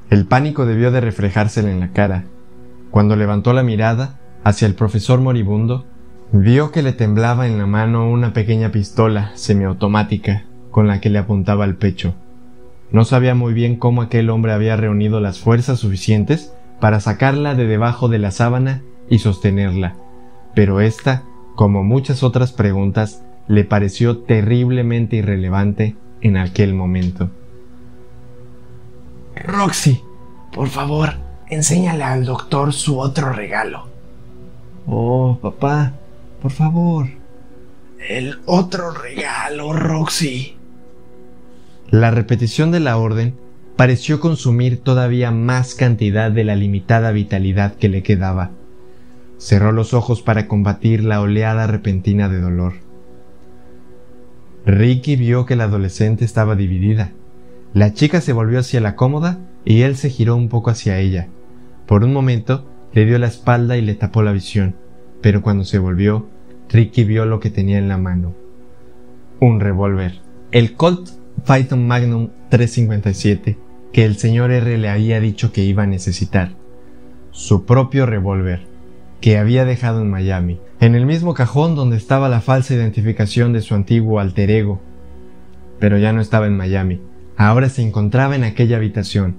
El 0.10 0.26
pánico 0.26 0.66
debió 0.66 0.90
de 0.90 1.02
reflejársele 1.02 1.70
en 1.70 1.82
la 1.82 1.92
cara. 1.92 2.24
Cuando 2.92 3.18
levantó 3.18 3.52
la 3.52 3.64
mirada 3.64 4.18
hacia 4.46 4.68
el 4.68 4.76
profesor 4.76 5.20
moribundo, 5.20 5.86
Vio 6.34 6.72
que 6.72 6.84
le 6.84 6.92
temblaba 6.92 7.48
en 7.48 7.58
la 7.58 7.66
mano 7.66 8.10
una 8.10 8.34
pequeña 8.34 8.70
pistola 8.70 9.32
semiautomática 9.36 10.44
con 10.72 10.86
la 10.86 11.00
que 11.00 11.10
le 11.10 11.20
apuntaba 11.20 11.64
al 11.64 11.76
pecho. 11.76 12.16
No 12.92 13.06
sabía 13.06 13.34
muy 13.34 13.54
bien 13.54 13.78
cómo 13.78 14.02
aquel 14.02 14.30
hombre 14.30 14.52
había 14.52 14.76
reunido 14.76 15.22
las 15.22 15.40
fuerzas 15.40 15.80
suficientes 15.80 16.54
para 16.82 17.00
sacarla 17.00 17.56
de 17.56 17.66
debajo 17.66 18.10
de 18.10 18.20
la 18.20 18.32
sábana 18.32 18.84
y 19.10 19.20
sostenerla, 19.20 19.96
pero 20.54 20.82
esta, 20.82 21.24
como 21.56 21.84
muchas 21.84 22.24
otras 22.24 22.52
preguntas, 22.52 23.24
le 23.48 23.64
pareció 23.64 24.18
terriblemente 24.18 25.16
irrelevante 25.16 25.96
en 26.20 26.36
aquel 26.36 26.74
momento. 26.74 27.30
Roxy, 29.46 30.02
por 30.54 30.68
favor, 30.68 31.14
enséñale 31.50 32.04
al 32.04 32.26
doctor 32.26 32.74
su 32.74 33.00
otro 33.00 33.32
regalo. 33.32 33.88
Oh, 34.86 35.38
papá, 35.42 35.94
por 36.42 36.52
favor. 36.52 37.08
El 38.10 38.40
otro 38.46 38.92
regalo, 38.92 39.74
Roxy. 39.74 40.56
La 41.90 42.12
repetición 42.12 42.72
de 42.72 42.80
la 42.80 42.98
orden 42.98 43.36
pareció 43.76 44.20
consumir 44.20 44.80
todavía 44.82 45.32
más 45.32 45.76
cantidad 45.76 46.32
de 46.32 46.44
la 46.44 46.56
limitada 46.56 47.12
vitalidad 47.12 47.76
que 47.76 47.90
le 47.90 48.04
quedaba. 48.04 48.52
Cerró 49.38 49.72
los 49.72 49.94
ojos 49.94 50.22
para 50.22 50.48
combatir 50.48 51.04
la 51.04 51.22
oleada 51.22 51.68
repentina 51.68 52.28
de 52.30 52.42
dolor. 52.42 52.74
Ricky 54.66 55.16
vio 55.16 55.46
que 55.46 55.56
la 55.56 55.66
adolescente 55.66 56.26
estaba 56.26 56.56
dividida. 56.56 57.12
La 57.74 57.94
chica 57.94 58.22
se 58.22 58.34
volvió 58.34 58.60
hacia 58.60 58.82
la 58.82 58.96
cómoda 58.96 59.40
y 59.64 59.82
él 59.82 59.96
se 59.96 60.10
giró 60.10 60.36
un 60.36 60.50
poco 60.50 60.72
hacia 60.72 61.00
ella. 61.00 61.28
Por 61.86 62.04
un 62.04 62.14
momento 62.14 62.68
le 62.94 63.06
dio 63.06 63.18
la 63.20 63.28
espalda 63.28 63.78
y 63.78 63.82
le 63.82 63.96
tapó 63.96 64.24
la 64.24 64.32
visión 64.32 64.76
pero 65.22 65.42
cuando 65.42 65.64
se 65.64 65.80
volvió, 65.80 66.28
Ricky 66.70 67.04
vio 67.04 67.26
lo 67.26 67.40
que 67.40 67.50
tenía 67.50 67.78
en 67.78 67.88
la 67.88 67.98
mano. 67.98 68.34
Un 69.40 69.60
revólver. 69.60 70.20
El 70.52 70.74
Colt 70.74 71.10
Python 71.46 71.88
Magnum 71.88 72.30
357 72.50 73.68
que 73.92 74.06
el 74.06 74.18
señor 74.18 74.52
R 74.52 74.78
le 74.78 74.90
había 74.90 75.20
dicho 75.20 75.52
que 75.52 75.64
iba 75.64 75.84
a 75.84 75.88
necesitar. 75.88 76.52
Su 77.32 77.66
propio 77.66 78.06
revólver, 78.06 78.68
que 79.22 79.38
había 79.38 79.66
dejado 79.66 80.02
en 80.02 80.10
Miami, 80.10 80.60
en 80.80 80.96
el 80.96 81.06
mismo 81.06 81.34
cajón 81.34 81.76
donde 81.76 81.98
estaba 81.98 82.30
la 82.30 82.42
falsa 82.42 82.74
identificación 82.74 83.54
de 83.54 83.62
su 83.62 83.76
antiguo 83.76 84.20
alter 84.20 84.52
ego. 84.52 84.82
Pero 85.80 85.98
ya 85.98 86.14
no 86.14 86.22
estaba 86.22 86.48
en 86.48 86.58
Miami, 86.58 87.02
ahora 87.38 87.70
se 87.70 87.82
encontraba 87.82 88.36
en 88.36 88.44
aquella 88.44 88.78
habitación. 88.78 89.38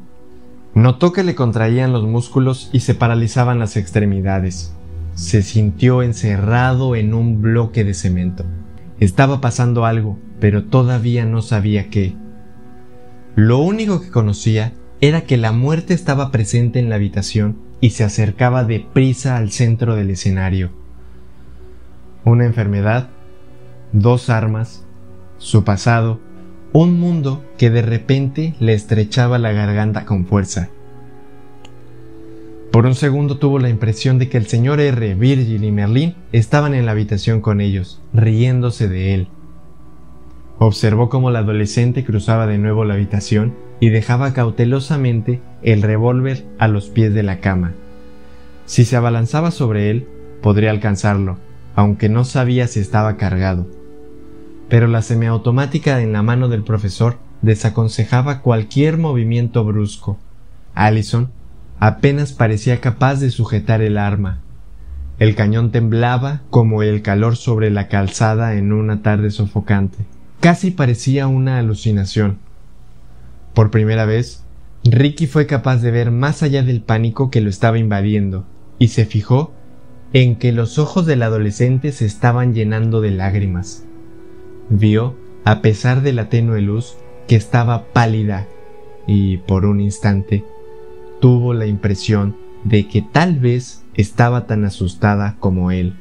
Notó 0.74 1.12
que 1.12 1.24
le 1.24 1.34
contraían 1.34 1.92
los 1.92 2.04
músculos 2.04 2.70
y 2.72 2.80
se 2.80 2.94
paralizaban 2.94 3.58
las 3.58 3.76
extremidades 3.76 4.74
se 5.18 5.42
sintió 5.42 6.04
encerrado 6.04 6.94
en 6.94 7.12
un 7.12 7.42
bloque 7.42 7.82
de 7.82 7.92
cemento. 7.92 8.44
Estaba 9.00 9.40
pasando 9.40 9.84
algo, 9.84 10.16
pero 10.38 10.66
todavía 10.66 11.24
no 11.24 11.42
sabía 11.42 11.90
qué. 11.90 12.14
Lo 13.34 13.58
único 13.58 14.00
que 14.00 14.10
conocía 14.10 14.74
era 15.00 15.22
que 15.22 15.36
la 15.36 15.50
muerte 15.50 15.92
estaba 15.92 16.30
presente 16.30 16.78
en 16.78 16.88
la 16.88 16.94
habitación 16.94 17.58
y 17.80 17.90
se 17.90 18.04
acercaba 18.04 18.62
deprisa 18.62 19.36
al 19.36 19.50
centro 19.50 19.96
del 19.96 20.10
escenario. 20.10 20.70
Una 22.24 22.44
enfermedad, 22.44 23.08
dos 23.92 24.30
armas, 24.30 24.86
su 25.38 25.64
pasado, 25.64 26.20
un 26.72 27.00
mundo 27.00 27.44
que 27.58 27.70
de 27.70 27.82
repente 27.82 28.54
le 28.60 28.72
estrechaba 28.72 29.38
la 29.38 29.50
garganta 29.50 30.04
con 30.04 30.26
fuerza. 30.26 30.70
Por 32.70 32.84
un 32.84 32.94
segundo 32.94 33.38
tuvo 33.38 33.58
la 33.58 33.70
impresión 33.70 34.18
de 34.18 34.28
que 34.28 34.36
el 34.36 34.46
señor 34.46 34.80
R, 34.80 35.14
Virgil 35.14 35.64
y 35.64 35.72
Merlin 35.72 36.14
estaban 36.32 36.74
en 36.74 36.84
la 36.84 36.92
habitación 36.92 37.40
con 37.40 37.62
ellos, 37.62 38.02
riéndose 38.12 38.88
de 38.88 39.14
él. 39.14 39.28
Observó 40.58 41.08
cómo 41.08 41.30
la 41.30 41.38
adolescente 41.38 42.04
cruzaba 42.04 42.46
de 42.46 42.58
nuevo 42.58 42.84
la 42.84 42.94
habitación 42.94 43.54
y 43.80 43.88
dejaba 43.88 44.34
cautelosamente 44.34 45.40
el 45.62 45.82
revólver 45.82 46.44
a 46.58 46.68
los 46.68 46.88
pies 46.88 47.14
de 47.14 47.22
la 47.22 47.40
cama. 47.40 47.72
Si 48.66 48.84
se 48.84 48.96
abalanzaba 48.96 49.50
sobre 49.50 49.90
él, 49.90 50.06
podría 50.42 50.70
alcanzarlo, 50.70 51.38
aunque 51.74 52.10
no 52.10 52.24
sabía 52.24 52.66
si 52.66 52.80
estaba 52.80 53.16
cargado. 53.16 53.66
Pero 54.68 54.88
la 54.88 55.00
semiautomática 55.00 56.02
en 56.02 56.12
la 56.12 56.22
mano 56.22 56.48
del 56.48 56.64
profesor 56.64 57.16
desaconsejaba 57.40 58.42
cualquier 58.42 58.98
movimiento 58.98 59.64
brusco. 59.64 60.18
Allison 60.74 61.30
apenas 61.80 62.32
parecía 62.32 62.80
capaz 62.80 63.20
de 63.20 63.30
sujetar 63.30 63.82
el 63.82 63.98
arma. 63.98 64.40
El 65.18 65.34
cañón 65.34 65.72
temblaba 65.72 66.42
como 66.50 66.82
el 66.82 67.02
calor 67.02 67.36
sobre 67.36 67.70
la 67.70 67.88
calzada 67.88 68.54
en 68.54 68.72
una 68.72 69.02
tarde 69.02 69.30
sofocante. 69.30 69.98
Casi 70.40 70.70
parecía 70.70 71.26
una 71.26 71.58
alucinación. 71.58 72.38
Por 73.54 73.70
primera 73.70 74.04
vez, 74.04 74.44
Ricky 74.84 75.26
fue 75.26 75.46
capaz 75.46 75.78
de 75.78 75.90
ver 75.90 76.12
más 76.12 76.42
allá 76.42 76.62
del 76.62 76.80
pánico 76.80 77.30
que 77.30 77.40
lo 77.40 77.50
estaba 77.50 77.78
invadiendo, 77.78 78.44
y 78.78 78.88
se 78.88 79.04
fijó 79.04 79.52
en 80.12 80.36
que 80.36 80.52
los 80.52 80.78
ojos 80.78 81.04
del 81.06 81.22
adolescente 81.22 81.90
se 81.90 82.06
estaban 82.06 82.54
llenando 82.54 83.00
de 83.00 83.10
lágrimas. 83.10 83.84
Vio, 84.70 85.16
a 85.44 85.60
pesar 85.60 86.02
de 86.02 86.12
la 86.12 86.28
tenue 86.28 86.60
luz, 86.60 86.96
que 87.26 87.34
estaba 87.34 87.86
pálida, 87.92 88.46
y 89.06 89.38
por 89.38 89.64
un 89.64 89.80
instante 89.80 90.44
tuvo 91.20 91.54
la 91.54 91.66
impresión 91.66 92.36
de 92.64 92.88
que 92.88 93.02
tal 93.02 93.38
vez 93.38 93.84
estaba 93.94 94.46
tan 94.46 94.64
asustada 94.64 95.36
como 95.40 95.70
él. 95.70 95.94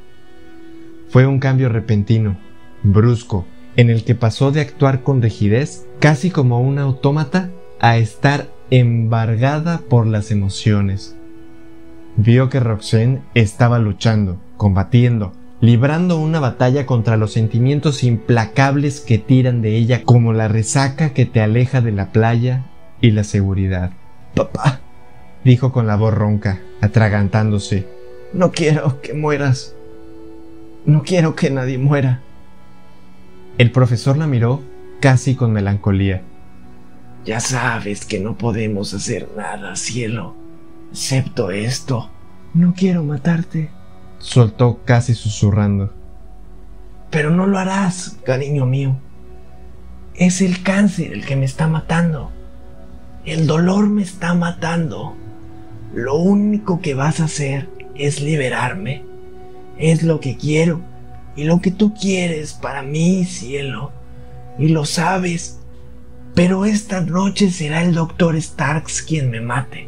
Fue 1.09 1.25
un 1.25 1.39
cambio 1.39 1.69
repentino, 1.69 2.37
brusco, 2.83 3.45
en 3.75 3.89
el 3.89 4.03
que 4.03 4.15
pasó 4.15 4.51
de 4.51 4.61
actuar 4.61 5.03
con 5.03 5.21
rigidez, 5.21 5.85
casi 5.99 6.31
como 6.31 6.59
un 6.59 6.79
autómata, 6.79 7.51
a 7.79 7.97
estar 7.97 8.49
embargada 8.71 9.81
por 9.89 10.07
las 10.07 10.31
emociones. 10.31 11.15
Vio 12.17 12.49
que 12.49 12.59
Roxanne 12.59 13.21
estaba 13.35 13.77
luchando, 13.77 14.41
combatiendo, 14.57 15.33
librando 15.61 16.19
una 16.19 16.39
batalla 16.39 16.85
contra 16.85 17.17
los 17.17 17.33
sentimientos 17.33 18.03
implacables 18.03 18.99
que 18.99 19.19
tiran 19.19 19.61
de 19.61 19.75
ella 19.75 20.03
como 20.03 20.33
la 20.33 20.47
resaca 20.47 21.13
que 21.13 21.25
te 21.25 21.41
aleja 21.41 21.81
de 21.81 21.91
la 21.91 22.11
playa 22.11 22.65
y 23.01 23.11
la 23.11 23.23
seguridad. 23.23 23.91
Papá, 24.35 24.81
dijo 25.43 25.71
con 25.71 25.87
la 25.87 25.95
voz 25.95 26.13
ronca, 26.13 26.61
atragantándose. 26.81 27.87
No 28.33 28.51
quiero 28.51 29.01
que 29.01 29.13
mueras. 29.13 29.73
No 30.85 31.03
quiero 31.03 31.35
que 31.35 31.49
nadie 31.49 31.77
muera. 31.77 32.21
El 33.57 33.71
profesor 33.71 34.17
la 34.17 34.27
miró 34.27 34.61
casi 35.01 35.35
con 35.35 35.51
melancolía. 35.51 36.21
Ya 37.25 37.39
sabes 37.39 38.05
que 38.05 38.19
no 38.19 38.37
podemos 38.37 38.93
hacer 38.93 39.27
nada, 39.35 39.75
cielo, 39.75 40.35
excepto 40.91 41.51
esto. 41.51 42.09
No 42.53 42.73
quiero 42.75 43.03
matarte. 43.03 43.69
Soltó 44.19 44.79
casi 44.85 45.13
susurrando. 45.13 45.93
Pero 47.09 47.29
no 47.29 47.47
lo 47.47 47.57
harás, 47.57 48.17
cariño 48.25 48.65
mío. 48.65 48.95
Es 50.15 50.41
el 50.41 50.63
cáncer 50.63 51.13
el 51.13 51.25
que 51.25 51.35
me 51.35 51.45
está 51.45 51.67
matando. 51.67 52.31
El 53.25 53.45
dolor 53.45 53.89
me 53.89 54.03
está 54.03 54.33
matando. 54.33 55.15
Lo 55.93 56.15
único 56.15 56.81
que 56.81 56.93
vas 56.93 57.19
a 57.19 57.25
hacer 57.25 57.69
es 57.95 58.21
liberarme. 58.21 59.03
Es 59.77 60.03
lo 60.03 60.19
que 60.19 60.37
quiero 60.37 60.81
y 61.37 61.43
lo 61.43 61.61
que 61.61 61.71
tú 61.71 61.93
quieres 61.93 62.53
para 62.53 62.81
mí, 62.81 63.23
cielo. 63.25 63.91
Y 64.57 64.69
lo 64.69 64.85
sabes. 64.85 65.59
Pero 66.33 66.65
esta 66.65 67.01
noche 67.01 67.51
será 67.51 67.83
el 67.83 67.93
doctor 67.93 68.39
Starks 68.41 69.03
quien 69.03 69.29
me 69.29 69.39
mate. 69.39 69.87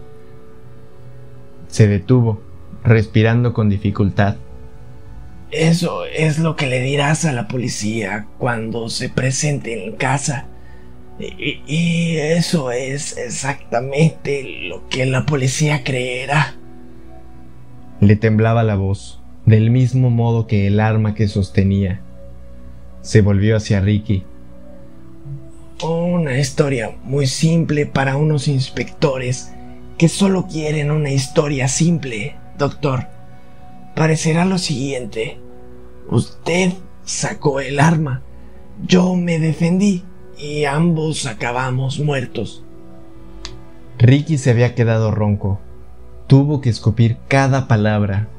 Se 1.67 1.87
detuvo, 1.87 2.41
respirando 2.83 3.53
con 3.53 3.69
dificultad. 3.69 4.37
Eso 5.51 6.05
es 6.05 6.37
lo 6.37 6.55
que 6.55 6.67
le 6.67 6.81
dirás 6.81 7.25
a 7.25 7.33
la 7.33 7.47
policía 7.47 8.27
cuando 8.37 8.89
se 8.89 9.09
presente 9.09 9.85
en 9.85 9.95
casa. 9.95 10.45
Y, 11.19 11.61
y, 11.67 12.17
eso 12.17 12.71
es 12.71 13.17
exactamente 13.17 14.67
lo 14.69 14.87
que 14.87 15.05
la 15.05 15.25
policía 15.25 15.83
creerá. 15.83 16.55
Le 17.99 18.15
temblaba 18.15 18.63
la 18.63 18.75
voz, 18.75 19.21
del 19.45 19.69
mismo 19.69 20.09
modo 20.09 20.47
que 20.47 20.67
el 20.67 20.79
arma 20.79 21.15
que 21.15 21.27
sostenía. 21.27 22.01
Se 23.01 23.21
volvió 23.21 23.57
hacia 23.57 23.81
Ricky. 23.81 24.23
Una 25.83 26.37
historia 26.37 26.95
muy 27.03 27.27
simple 27.27 27.85
para 27.85 28.15
unos 28.15 28.47
inspectores 28.47 29.51
que 29.97 30.07
solo 30.07 30.47
quieren 30.47 30.91
una 30.91 31.11
historia 31.11 31.67
simple, 31.67 32.37
doctor. 32.57 33.07
Parecerá 33.95 34.45
lo 34.45 34.57
siguiente. 34.57 35.37
Usted 36.09 36.71
sacó 37.03 37.59
el 37.59 37.81
arma. 37.81 38.23
Yo 38.87 39.15
me 39.15 39.39
defendí 39.39 40.05
y 40.39 40.65
ambos 40.65 41.25
acabamos 41.25 41.99
muertos. 41.99 42.63
Ricky 43.97 44.37
se 44.37 44.51
había 44.51 44.73
quedado 44.73 45.11
ronco. 45.11 45.59
Tuvo 46.27 46.61
que 46.61 46.69
escupir 46.69 47.17
cada 47.27 47.67
palabra 47.67 48.29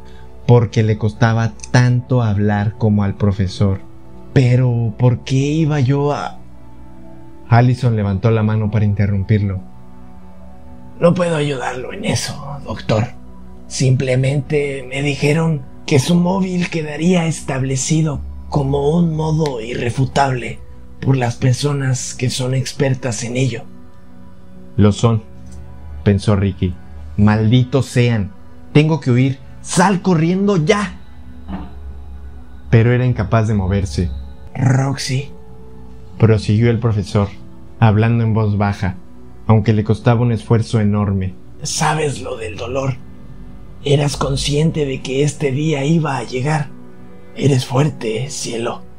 porque 0.46 0.82
le 0.82 0.96
costaba 0.96 1.52
tanto 1.70 2.22
hablar 2.22 2.76
como 2.78 3.04
al 3.04 3.14
profesor. 3.14 3.80
Pero, 4.32 4.94
¿por 4.96 5.20
qué 5.20 5.36
iba 5.36 5.80
yo 5.80 6.12
a...? 6.12 6.38
Allison 7.48 7.96
levantó 7.96 8.30
la 8.30 8.42
mano 8.42 8.70
para 8.70 8.84
interrumpirlo. 8.84 9.60
No 10.98 11.14
puedo 11.14 11.36
ayudarlo 11.36 11.92
en 11.92 12.04
eso, 12.04 12.60
doctor. 12.64 13.08
Simplemente 13.66 14.86
me 14.88 15.02
dijeron 15.02 15.62
que 15.86 15.98
su 15.98 16.14
móvil 16.14 16.70
quedaría 16.70 17.26
establecido 17.26 18.20
como 18.48 18.90
un 18.90 19.14
modo 19.16 19.60
irrefutable 19.60 20.58
por 21.00 21.16
las 21.16 21.36
personas 21.36 22.14
que 22.14 22.30
son 22.30 22.54
expertas 22.54 23.24
en 23.24 23.36
ello. 23.36 23.62
Lo 24.76 24.92
son, 24.92 25.22
pensó 26.04 26.36
Ricky. 26.36 26.74
Malditos 27.16 27.86
sean. 27.86 28.30
Tengo 28.72 29.00
que 29.00 29.10
huir. 29.10 29.38
Sal 29.62 30.00
corriendo 30.02 30.56
ya. 30.56 30.98
Pero 32.70 32.92
era 32.92 33.04
incapaz 33.04 33.48
de 33.48 33.54
moverse. 33.54 34.10
Roxy. 34.54 35.30
Prosiguió 36.18 36.70
el 36.70 36.78
profesor, 36.78 37.28
hablando 37.78 38.22
en 38.24 38.34
voz 38.34 38.56
baja, 38.58 38.96
aunque 39.46 39.72
le 39.72 39.84
costaba 39.84 40.20
un 40.20 40.32
esfuerzo 40.32 40.80
enorme. 40.80 41.34
Sabes 41.62 42.20
lo 42.20 42.36
del 42.36 42.56
dolor. 42.56 42.96
Eras 43.84 44.16
consciente 44.16 44.84
de 44.84 45.00
que 45.00 45.24
este 45.24 45.50
día 45.50 45.84
iba 45.84 46.18
a 46.18 46.24
llegar. 46.24 46.68
Eres 47.36 47.64
fuerte, 47.64 48.28
cielo 48.28 48.89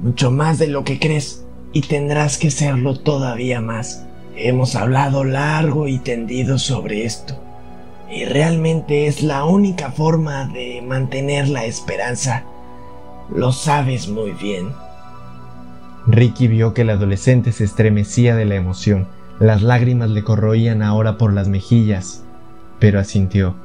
mucho 0.00 0.30
más 0.30 0.58
de 0.58 0.68
lo 0.68 0.84
que 0.84 0.98
crees, 0.98 1.44
y 1.72 1.82
tendrás 1.82 2.38
que 2.38 2.50
serlo 2.50 2.98
todavía 2.98 3.60
más. 3.60 4.06
Hemos 4.36 4.74
hablado 4.76 5.24
largo 5.24 5.88
y 5.88 5.98
tendido 5.98 6.58
sobre 6.58 7.04
esto, 7.04 7.40
y 8.10 8.24
realmente 8.24 9.06
es 9.06 9.22
la 9.22 9.44
única 9.44 9.90
forma 9.90 10.46
de 10.46 10.82
mantener 10.82 11.48
la 11.48 11.64
esperanza. 11.64 12.44
Lo 13.34 13.52
sabes 13.52 14.08
muy 14.08 14.32
bien. 14.32 14.72
Ricky 16.06 16.48
vio 16.48 16.74
que 16.74 16.82
el 16.82 16.90
adolescente 16.90 17.52
se 17.52 17.64
estremecía 17.64 18.36
de 18.36 18.44
la 18.44 18.56
emoción. 18.56 19.08
Las 19.40 19.62
lágrimas 19.62 20.10
le 20.10 20.22
corroían 20.22 20.82
ahora 20.82 21.16
por 21.16 21.32
las 21.32 21.48
mejillas, 21.48 22.22
pero 22.78 23.00
asintió. 23.00 23.56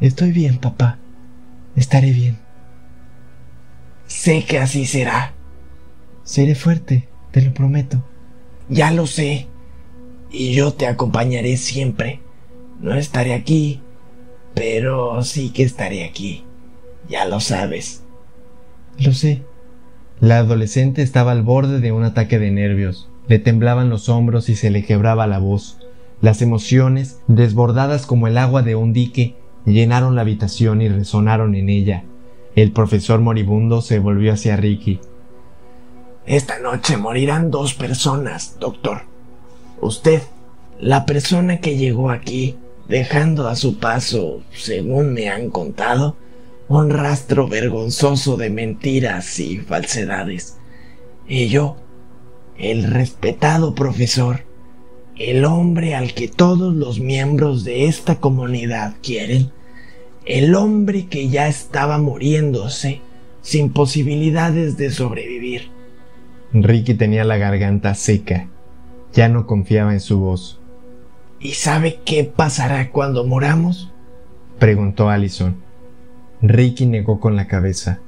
Estoy 0.00 0.32
bien, 0.32 0.58
papá. 0.58 0.98
Estaré 1.76 2.12
bien. 2.12 2.47
Sé 4.08 4.44
que 4.44 4.58
así 4.58 4.86
será. 4.86 5.34
Seré 6.24 6.54
fuerte, 6.54 7.06
te 7.30 7.42
lo 7.42 7.52
prometo. 7.52 8.02
Ya 8.70 8.90
lo 8.90 9.06
sé. 9.06 9.46
Y 10.30 10.54
yo 10.54 10.72
te 10.72 10.86
acompañaré 10.86 11.58
siempre. 11.58 12.20
No 12.80 12.94
estaré 12.94 13.34
aquí, 13.34 13.82
pero 14.54 15.22
sí 15.22 15.50
que 15.50 15.62
estaré 15.62 16.04
aquí. 16.04 16.44
Ya 17.08 17.26
lo 17.26 17.38
sabes. 17.40 18.02
Lo 18.98 19.12
sé. 19.12 19.42
La 20.20 20.38
adolescente 20.38 21.02
estaba 21.02 21.32
al 21.32 21.42
borde 21.42 21.80
de 21.80 21.92
un 21.92 22.04
ataque 22.04 22.38
de 22.38 22.50
nervios. 22.50 23.10
Le 23.28 23.38
temblaban 23.38 23.90
los 23.90 24.08
hombros 24.08 24.48
y 24.48 24.56
se 24.56 24.70
le 24.70 24.84
quebraba 24.84 25.26
la 25.26 25.38
voz. 25.38 25.78
Las 26.22 26.40
emociones, 26.40 27.20
desbordadas 27.28 28.06
como 28.06 28.26
el 28.26 28.38
agua 28.38 28.62
de 28.62 28.74
un 28.74 28.94
dique, 28.94 29.36
llenaron 29.66 30.14
la 30.14 30.22
habitación 30.22 30.80
y 30.80 30.88
resonaron 30.88 31.54
en 31.54 31.68
ella. 31.68 32.04
El 32.54 32.72
profesor 32.72 33.20
moribundo 33.20 33.80
se 33.82 33.98
volvió 33.98 34.32
hacia 34.32 34.56
Ricky. 34.56 35.00
Esta 36.26 36.58
noche 36.58 36.96
morirán 36.96 37.50
dos 37.50 37.74
personas, 37.74 38.56
doctor. 38.60 39.02
Usted, 39.80 40.22
la 40.80 41.06
persona 41.06 41.60
que 41.60 41.76
llegó 41.76 42.10
aquí, 42.10 42.56
dejando 42.88 43.48
a 43.48 43.56
su 43.56 43.78
paso, 43.78 44.42
según 44.52 45.14
me 45.14 45.28
han 45.30 45.50
contado, 45.50 46.16
un 46.68 46.90
rastro 46.90 47.48
vergonzoso 47.48 48.36
de 48.36 48.50
mentiras 48.50 49.38
y 49.38 49.58
falsedades. 49.58 50.58
Y 51.26 51.48
yo, 51.48 51.76
el 52.58 52.84
respetado 52.84 53.74
profesor, 53.74 54.44
el 55.16 55.44
hombre 55.44 55.94
al 55.94 56.14
que 56.14 56.28
todos 56.28 56.74
los 56.74 57.00
miembros 57.00 57.64
de 57.64 57.86
esta 57.86 58.16
comunidad 58.16 58.94
quieren, 59.02 59.50
el 60.28 60.54
hombre 60.54 61.06
que 61.06 61.30
ya 61.30 61.48
estaba 61.48 61.96
muriéndose 61.96 63.00
sin 63.40 63.72
posibilidades 63.72 64.76
de 64.76 64.90
sobrevivir. 64.90 65.70
Ricky 66.52 66.94
tenía 66.94 67.24
la 67.24 67.38
garganta 67.38 67.94
seca. 67.94 68.46
Ya 69.14 69.30
no 69.30 69.46
confiaba 69.46 69.94
en 69.94 70.00
su 70.00 70.20
voz. 70.20 70.60
¿Y 71.40 71.52
sabe 71.52 72.00
qué 72.04 72.24
pasará 72.24 72.90
cuando 72.90 73.24
moramos? 73.24 73.90
preguntó 74.58 75.08
Allison. 75.08 75.56
Ricky 76.42 76.84
negó 76.84 77.20
con 77.20 77.34
la 77.34 77.46
cabeza. 77.46 78.00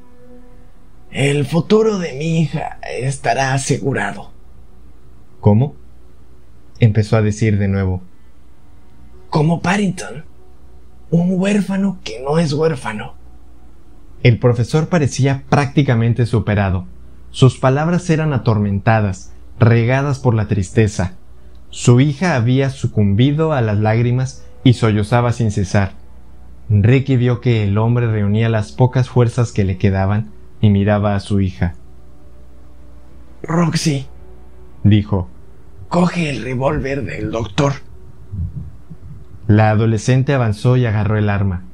El 1.11 1.47
futuro 1.47 1.99
de 1.99 2.13
mi 2.13 2.41
hija 2.41 2.79
estará 2.87 3.55
asegurado. 3.55 4.31
¿Cómo? 5.41 5.75
empezó 6.81 7.17
a 7.17 7.23
decir 7.23 7.59
de 7.59 7.69
nuevo. 7.69 8.03
Como 9.31 9.63
Parrington 9.63 10.30
un 11.11 11.41
huérfano 11.41 11.99
que 12.05 12.21
no 12.21 12.39
es 12.39 12.53
huérfano. 12.53 13.15
El 14.23 14.39
profesor 14.39 14.89
parecía 14.89 15.45
prácticamente 15.49 16.27
superado. 16.27 16.87
Sus 17.31 17.59
palabras 17.59 18.09
eran 18.11 18.33
atormentadas, 18.33 19.33
regadas 19.59 20.19
por 20.19 20.35
la 20.35 20.47
tristeza. 20.47 21.15
Su 21.71 22.01
hija 22.01 22.37
había 22.37 22.71
sucumbido 22.71 23.53
a 23.53 23.61
las 23.61 23.79
lágrimas 23.79 24.45
y 24.65 24.75
sollozaba 24.75 25.33
sin 25.33 25.51
cesar. 25.51 25.93
Ricky 26.69 27.17
vio 27.17 27.41
que 27.41 27.65
el 27.65 27.79
hombre 27.79 28.07
reunía 28.07 28.49
las 28.49 28.73
pocas 28.73 29.09
fuerzas 29.09 29.53
que 29.53 29.65
le 29.65 29.79
quedaban 29.79 30.31
y 30.61 30.71
miraba 30.71 31.15
a 31.15 31.21
su 31.21 31.41
hija. 31.41 31.75
Roxy, 33.43 34.07
dijo, 34.85 35.29
coge 35.89 36.31
el 36.31 36.43
revólver 36.43 37.05
del 37.05 37.31
doctor. 37.31 37.73
La 39.51 39.71
adolescente 39.71 40.33
avanzó 40.33 40.77
y 40.77 40.87
agarró 40.87 41.19
el 41.19 41.29
arma. 41.29 41.65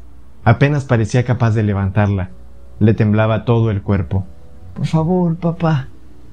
Apenas 0.45 0.87
parecía 0.87 1.27
capaz 1.27 1.51
de 1.51 1.63
levantarla. 1.63 2.31
Le 2.79 2.95
temblaba 2.95 3.45
todo 3.45 3.71
el 3.71 3.83
cuerpo. 3.83 4.25
Por 4.73 4.87
favor, 4.87 5.37
papá. 5.37 5.89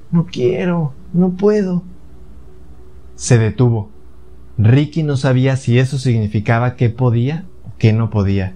No 0.10 0.26
quiero. 0.26 0.94
No 1.12 1.32
puedo. 1.32 1.84
Se 3.16 3.38
detuvo. 3.38 3.90
Ricky 4.58 5.04
no 5.04 5.18
sabía 5.18 5.58
si 5.58 5.80
eso 5.80 5.98
significaba 5.98 6.78
que 6.78 6.90
podía 6.90 7.44
o 7.68 7.78
que 7.78 7.92
no 7.92 8.10
podía. 8.10 8.54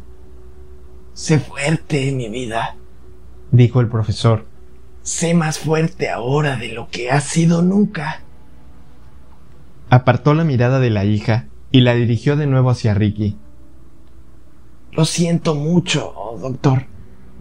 Sé 1.12 1.40
fuerte, 1.40 2.14
mi 2.14 2.30
vida, 2.30 2.78
dijo 3.52 3.82
el 3.82 3.90
profesor. 3.90 4.46
Sé 5.02 5.34
más 5.34 5.60
fuerte 5.60 6.10
ahora 6.10 6.56
de 6.56 6.72
lo 6.72 6.88
que 6.88 7.12
has 7.12 7.26
sido 7.26 7.62
nunca. 7.62 8.22
Apartó 9.90 10.34
la 10.34 10.46
mirada 10.46 10.80
de 10.80 10.90
la 10.90 11.04
hija 11.04 11.48
y 11.72 11.82
la 11.82 11.94
dirigió 11.94 12.36
de 12.36 12.48
nuevo 12.48 12.70
hacia 12.70 12.94
Ricky. 12.94 13.38
Lo 14.92 15.06
siento 15.06 15.56
mucho, 15.56 16.14
doctor. 16.42 16.86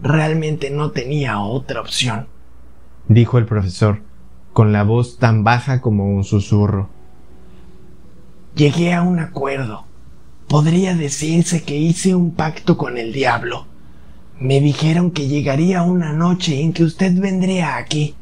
Realmente 0.01 0.69
no 0.69 0.91
tenía 0.91 1.39
otra 1.39 1.81
opción, 1.81 2.27
dijo 3.07 3.37
el 3.37 3.45
profesor, 3.45 4.01
con 4.53 4.71
la 4.71 4.83
voz 4.83 5.17
tan 5.17 5.43
baja 5.43 5.81
como 5.81 6.13
un 6.13 6.23
susurro. 6.23 6.89
Llegué 8.55 8.93
a 8.93 9.01
un 9.01 9.19
acuerdo. 9.19 9.85
Podría 10.47 10.95
decirse 10.95 11.63
que 11.63 11.75
hice 11.75 12.15
un 12.15 12.31
pacto 12.31 12.77
con 12.77 12.97
el 12.97 13.11
diablo. 13.11 13.65
Me 14.39 14.61
dijeron 14.61 15.11
que 15.11 15.27
llegaría 15.27 15.81
una 15.81 16.13
noche 16.13 16.61
en 16.61 16.73
que 16.73 16.83
usted 16.83 17.19
vendría 17.19 17.77
aquí 17.77 18.15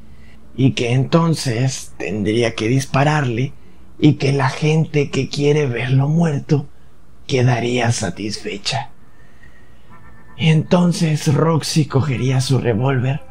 y 0.56 0.72
que 0.72 0.94
entonces 0.94 1.94
tendría 1.98 2.56
que 2.56 2.68
dispararle 2.68 3.54
y 4.00 4.14
que 4.14 4.34
la 4.34 4.50
gente 4.50 5.10
que 5.10 5.30
quiere 5.30 5.68
verlo 5.68 6.08
muerto 6.08 6.68
quedaría 7.28 7.92
satisfecha. 7.92 8.90
Y 10.38 10.50
entonces 10.50 11.34
Roxy 11.34 11.86
cogería 11.86 12.42
su 12.42 12.60
revólver, 12.60 13.22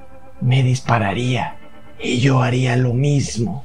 me 0.41 0.63
dispararía 0.63 1.57
y 2.03 2.19
yo 2.19 2.43
haría 2.43 2.77
lo 2.77 2.95
mismo. 2.95 3.65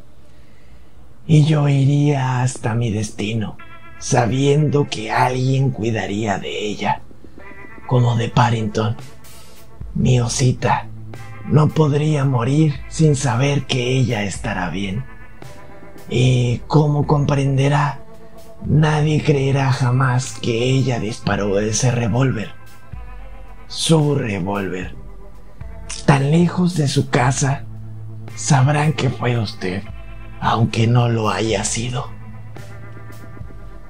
Y 1.25 1.45
yo 1.45 1.69
iría 1.69 2.41
hasta 2.41 2.73
mi 2.73 2.91
destino, 2.91 3.57
sabiendo 3.99 4.87
que 4.89 5.11
alguien 5.11 5.69
cuidaría 5.69 6.39
de 6.39 6.65
ella, 6.65 7.01
como 7.87 8.17
de 8.17 8.29
Parrington. 8.29 8.95
Mi 9.93 10.19
osita 10.19 10.87
no 11.47 11.69
podría 11.69 12.25
morir 12.25 12.75
sin 12.87 13.15
saber 13.15 13.65
que 13.65 13.97
ella 13.97 14.23
estará 14.23 14.69
bien. 14.69 15.03
Y 16.09 16.59
como 16.67 17.05
comprenderá, 17.05 17.99
nadie 18.65 19.23
creerá 19.23 19.71
jamás 19.71 20.39
que 20.39 20.63
ella 20.63 20.99
disparó 20.99 21.59
ese 21.59 21.91
revólver. 21.91 22.49
Su 23.67 24.15
revólver. 24.15 24.95
Tan 26.05 26.31
lejos 26.31 26.75
de 26.75 26.87
su 26.87 27.09
casa, 27.09 27.65
sabrán 28.35 28.93
que 28.93 29.09
fue 29.09 29.37
usted, 29.37 29.83
aunque 30.39 30.87
no 30.87 31.09
lo 31.09 31.29
haya 31.29 31.63
sido. 31.63 32.09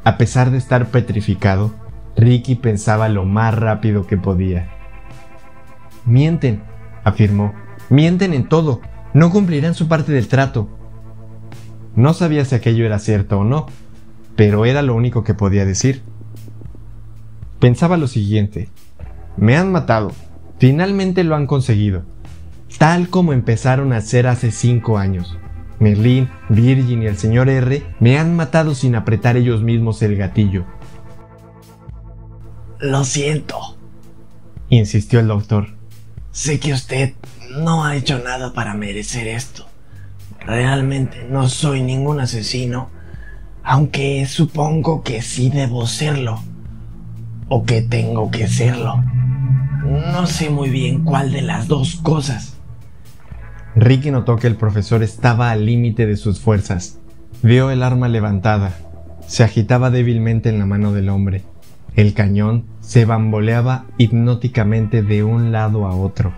A 0.04 0.18
pesar 0.18 0.52
de 0.52 0.58
estar 0.58 0.88
petrificado, 0.88 1.72
Ricky 2.16 2.56
pensaba 2.56 3.08
lo 3.10 3.26
más 3.26 3.54
rápido 3.54 4.08
que 4.08 4.18
podía. 4.18 4.70
Mienten, 6.06 6.64
afirmó. 7.04 7.54
Mienten 7.90 8.34
en 8.34 8.50
todo. 8.50 8.82
No 9.14 9.30
cumplirán 9.30 9.76
su 9.76 9.88
parte 9.88 10.12
del 10.12 10.28
trato. 10.28 10.79
No 12.00 12.14
sabía 12.14 12.46
si 12.46 12.56
aquello 12.56 12.86
era 12.86 12.98
cierto 12.98 13.40
o 13.40 13.44
no, 13.44 13.66
pero 14.38 14.66
era 14.66 14.82
lo 14.82 14.96
único 14.96 15.26
que 15.26 15.34
podía 15.34 15.66
decir. 15.66 16.02
Pensaba 17.60 17.98
lo 17.98 18.08
siguiente. 18.08 18.70
Me 19.36 19.58
han 19.58 19.74
matado. 19.74 20.14
Finalmente 20.60 21.26
lo 21.26 21.36
han 21.36 21.46
conseguido. 21.46 22.04
Tal 22.78 23.10
como 23.10 23.34
empezaron 23.34 23.92
a 23.92 23.98
hacer 23.98 24.28
hace 24.28 24.52
cinco 24.52 24.98
años. 24.98 25.38
Merlin, 25.80 26.30
Virgin 26.48 27.04
y 27.04 27.08
el 27.08 27.18
señor 27.18 27.50
R 27.50 27.84
me 28.00 28.18
han 28.18 28.34
matado 28.34 28.76
sin 28.76 28.96
apretar 28.96 29.36
ellos 29.36 29.62
mismos 29.62 30.02
el 30.02 30.16
gatillo. 30.16 30.64
Lo 32.80 33.04
siento, 33.04 33.60
insistió 34.70 35.20
el 35.20 35.28
doctor. 35.28 35.68
Sé 36.32 36.62
que 36.62 36.72
usted 36.72 37.16
no 37.58 37.84
ha 37.84 37.98
hecho 37.98 38.20
nada 38.20 38.54
para 38.54 38.74
merecer 38.74 39.28
esto. 39.28 39.69
Realmente 40.46 41.28
no 41.30 41.48
soy 41.48 41.82
ningún 41.82 42.20
asesino, 42.20 42.90
aunque 43.64 44.26
supongo 44.26 45.04
que 45.04 45.22
sí 45.22 45.50
debo 45.50 45.86
serlo, 45.86 46.42
o 47.50 47.64
que 47.64 47.82
tengo 47.82 48.32
que 48.32 48.48
serlo. 48.48 49.04
No 49.84 50.28
sé 50.28 50.50
muy 50.50 50.70
bien 50.70 51.04
cuál 51.04 51.32
de 51.32 51.42
las 51.42 51.68
dos 51.68 51.96
cosas. 51.96 52.58
Ricky 53.76 54.12
notó 54.12 54.36
que 54.36 54.48
el 54.48 54.56
profesor 54.56 55.04
estaba 55.04 55.52
al 55.52 55.66
límite 55.66 56.06
de 56.06 56.18
sus 56.18 56.40
fuerzas. 56.40 57.00
Vio 57.42 57.72
el 57.72 57.84
arma 57.84 58.08
levantada. 58.08 58.74
Se 59.28 59.44
agitaba 59.44 59.90
débilmente 59.90 60.50
en 60.50 60.60
la 60.60 60.66
mano 60.66 60.92
del 60.92 61.10
hombre. 61.10 61.44
El 61.96 62.14
cañón 62.14 62.66
se 62.82 63.06
bamboleaba 63.06 63.86
hipnóticamente 63.98 65.02
de 65.04 65.24
un 65.24 65.52
lado 65.52 65.86
a 65.86 65.96
otro. 65.96 66.34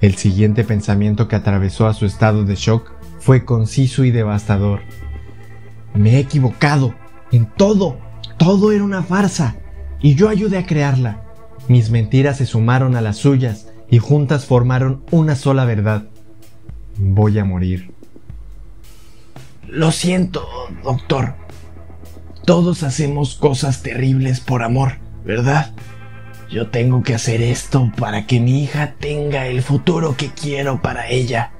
El 0.00 0.16
siguiente 0.16 0.64
pensamiento 0.64 1.28
que 1.28 1.36
atravesó 1.36 1.86
a 1.86 1.94
su 1.94 2.06
estado 2.06 2.44
de 2.44 2.54
shock 2.56 2.92
fue 3.22 3.44
conciso 3.44 4.04
y 4.04 4.10
devastador. 4.10 4.80
Me 5.94 6.16
he 6.16 6.18
equivocado. 6.18 6.92
En 7.30 7.46
todo. 7.46 7.96
Todo 8.36 8.72
era 8.72 8.82
una 8.82 9.04
farsa. 9.04 9.56
Y 10.00 10.16
yo 10.16 10.28
ayudé 10.28 10.58
a 10.58 10.66
crearla. 10.66 11.22
Mis 11.68 11.90
mentiras 11.90 12.38
se 12.38 12.46
sumaron 12.46 12.96
a 12.96 13.00
las 13.00 13.18
suyas 13.18 13.68
y 13.88 13.98
juntas 13.98 14.46
formaron 14.46 15.04
una 15.12 15.36
sola 15.36 15.64
verdad. 15.64 16.08
Voy 16.98 17.38
a 17.38 17.44
morir. 17.44 17.92
Lo 19.68 19.92
siento, 19.92 20.44
doctor. 20.82 21.34
Todos 22.44 22.82
hacemos 22.82 23.36
cosas 23.36 23.82
terribles 23.82 24.40
por 24.40 24.64
amor, 24.64 24.94
¿verdad? 25.24 25.72
Yo 26.50 26.70
tengo 26.70 27.04
que 27.04 27.14
hacer 27.14 27.40
esto 27.40 27.92
para 27.96 28.26
que 28.26 28.40
mi 28.40 28.64
hija 28.64 28.94
tenga 28.98 29.46
el 29.46 29.62
futuro 29.62 30.16
que 30.16 30.30
quiero 30.30 30.82
para 30.82 31.08
ella. 31.08 31.52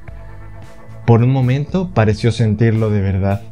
Por 1.07 1.22
un 1.22 1.30
momento 1.30 1.90
pareció 1.92 2.30
sentirlo 2.30 2.90
de 2.90 3.00
verdad. 3.00 3.42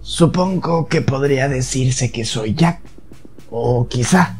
Supongo 0.00 0.86
que 0.86 1.02
podría 1.02 1.48
decirse 1.48 2.10
que 2.10 2.24
soy 2.24 2.54
Jack. 2.54 2.80
O 3.50 3.88
quizá. 3.88 4.36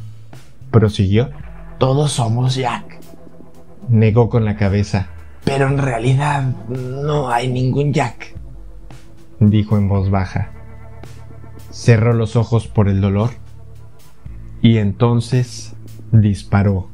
Prosiguió. 0.70 1.30
Todos 1.78 2.12
somos 2.12 2.54
Jack. 2.54 3.00
Negó 3.88 4.28
con 4.30 4.44
la 4.44 4.56
cabeza. 4.56 5.08
Pero 5.44 5.68
en 5.68 5.78
realidad 5.78 6.54
no 6.68 7.30
hay 7.30 7.48
ningún 7.48 7.92
Jack. 7.92 8.34
Dijo 9.38 9.76
en 9.76 9.88
voz 9.88 10.10
baja. 10.10 10.50
Cerró 11.70 12.14
los 12.14 12.36
ojos 12.36 12.66
por 12.66 12.88
el 12.88 13.00
dolor 13.00 13.30
y 14.62 14.78
entonces 14.78 15.74
disparó. 16.10 16.88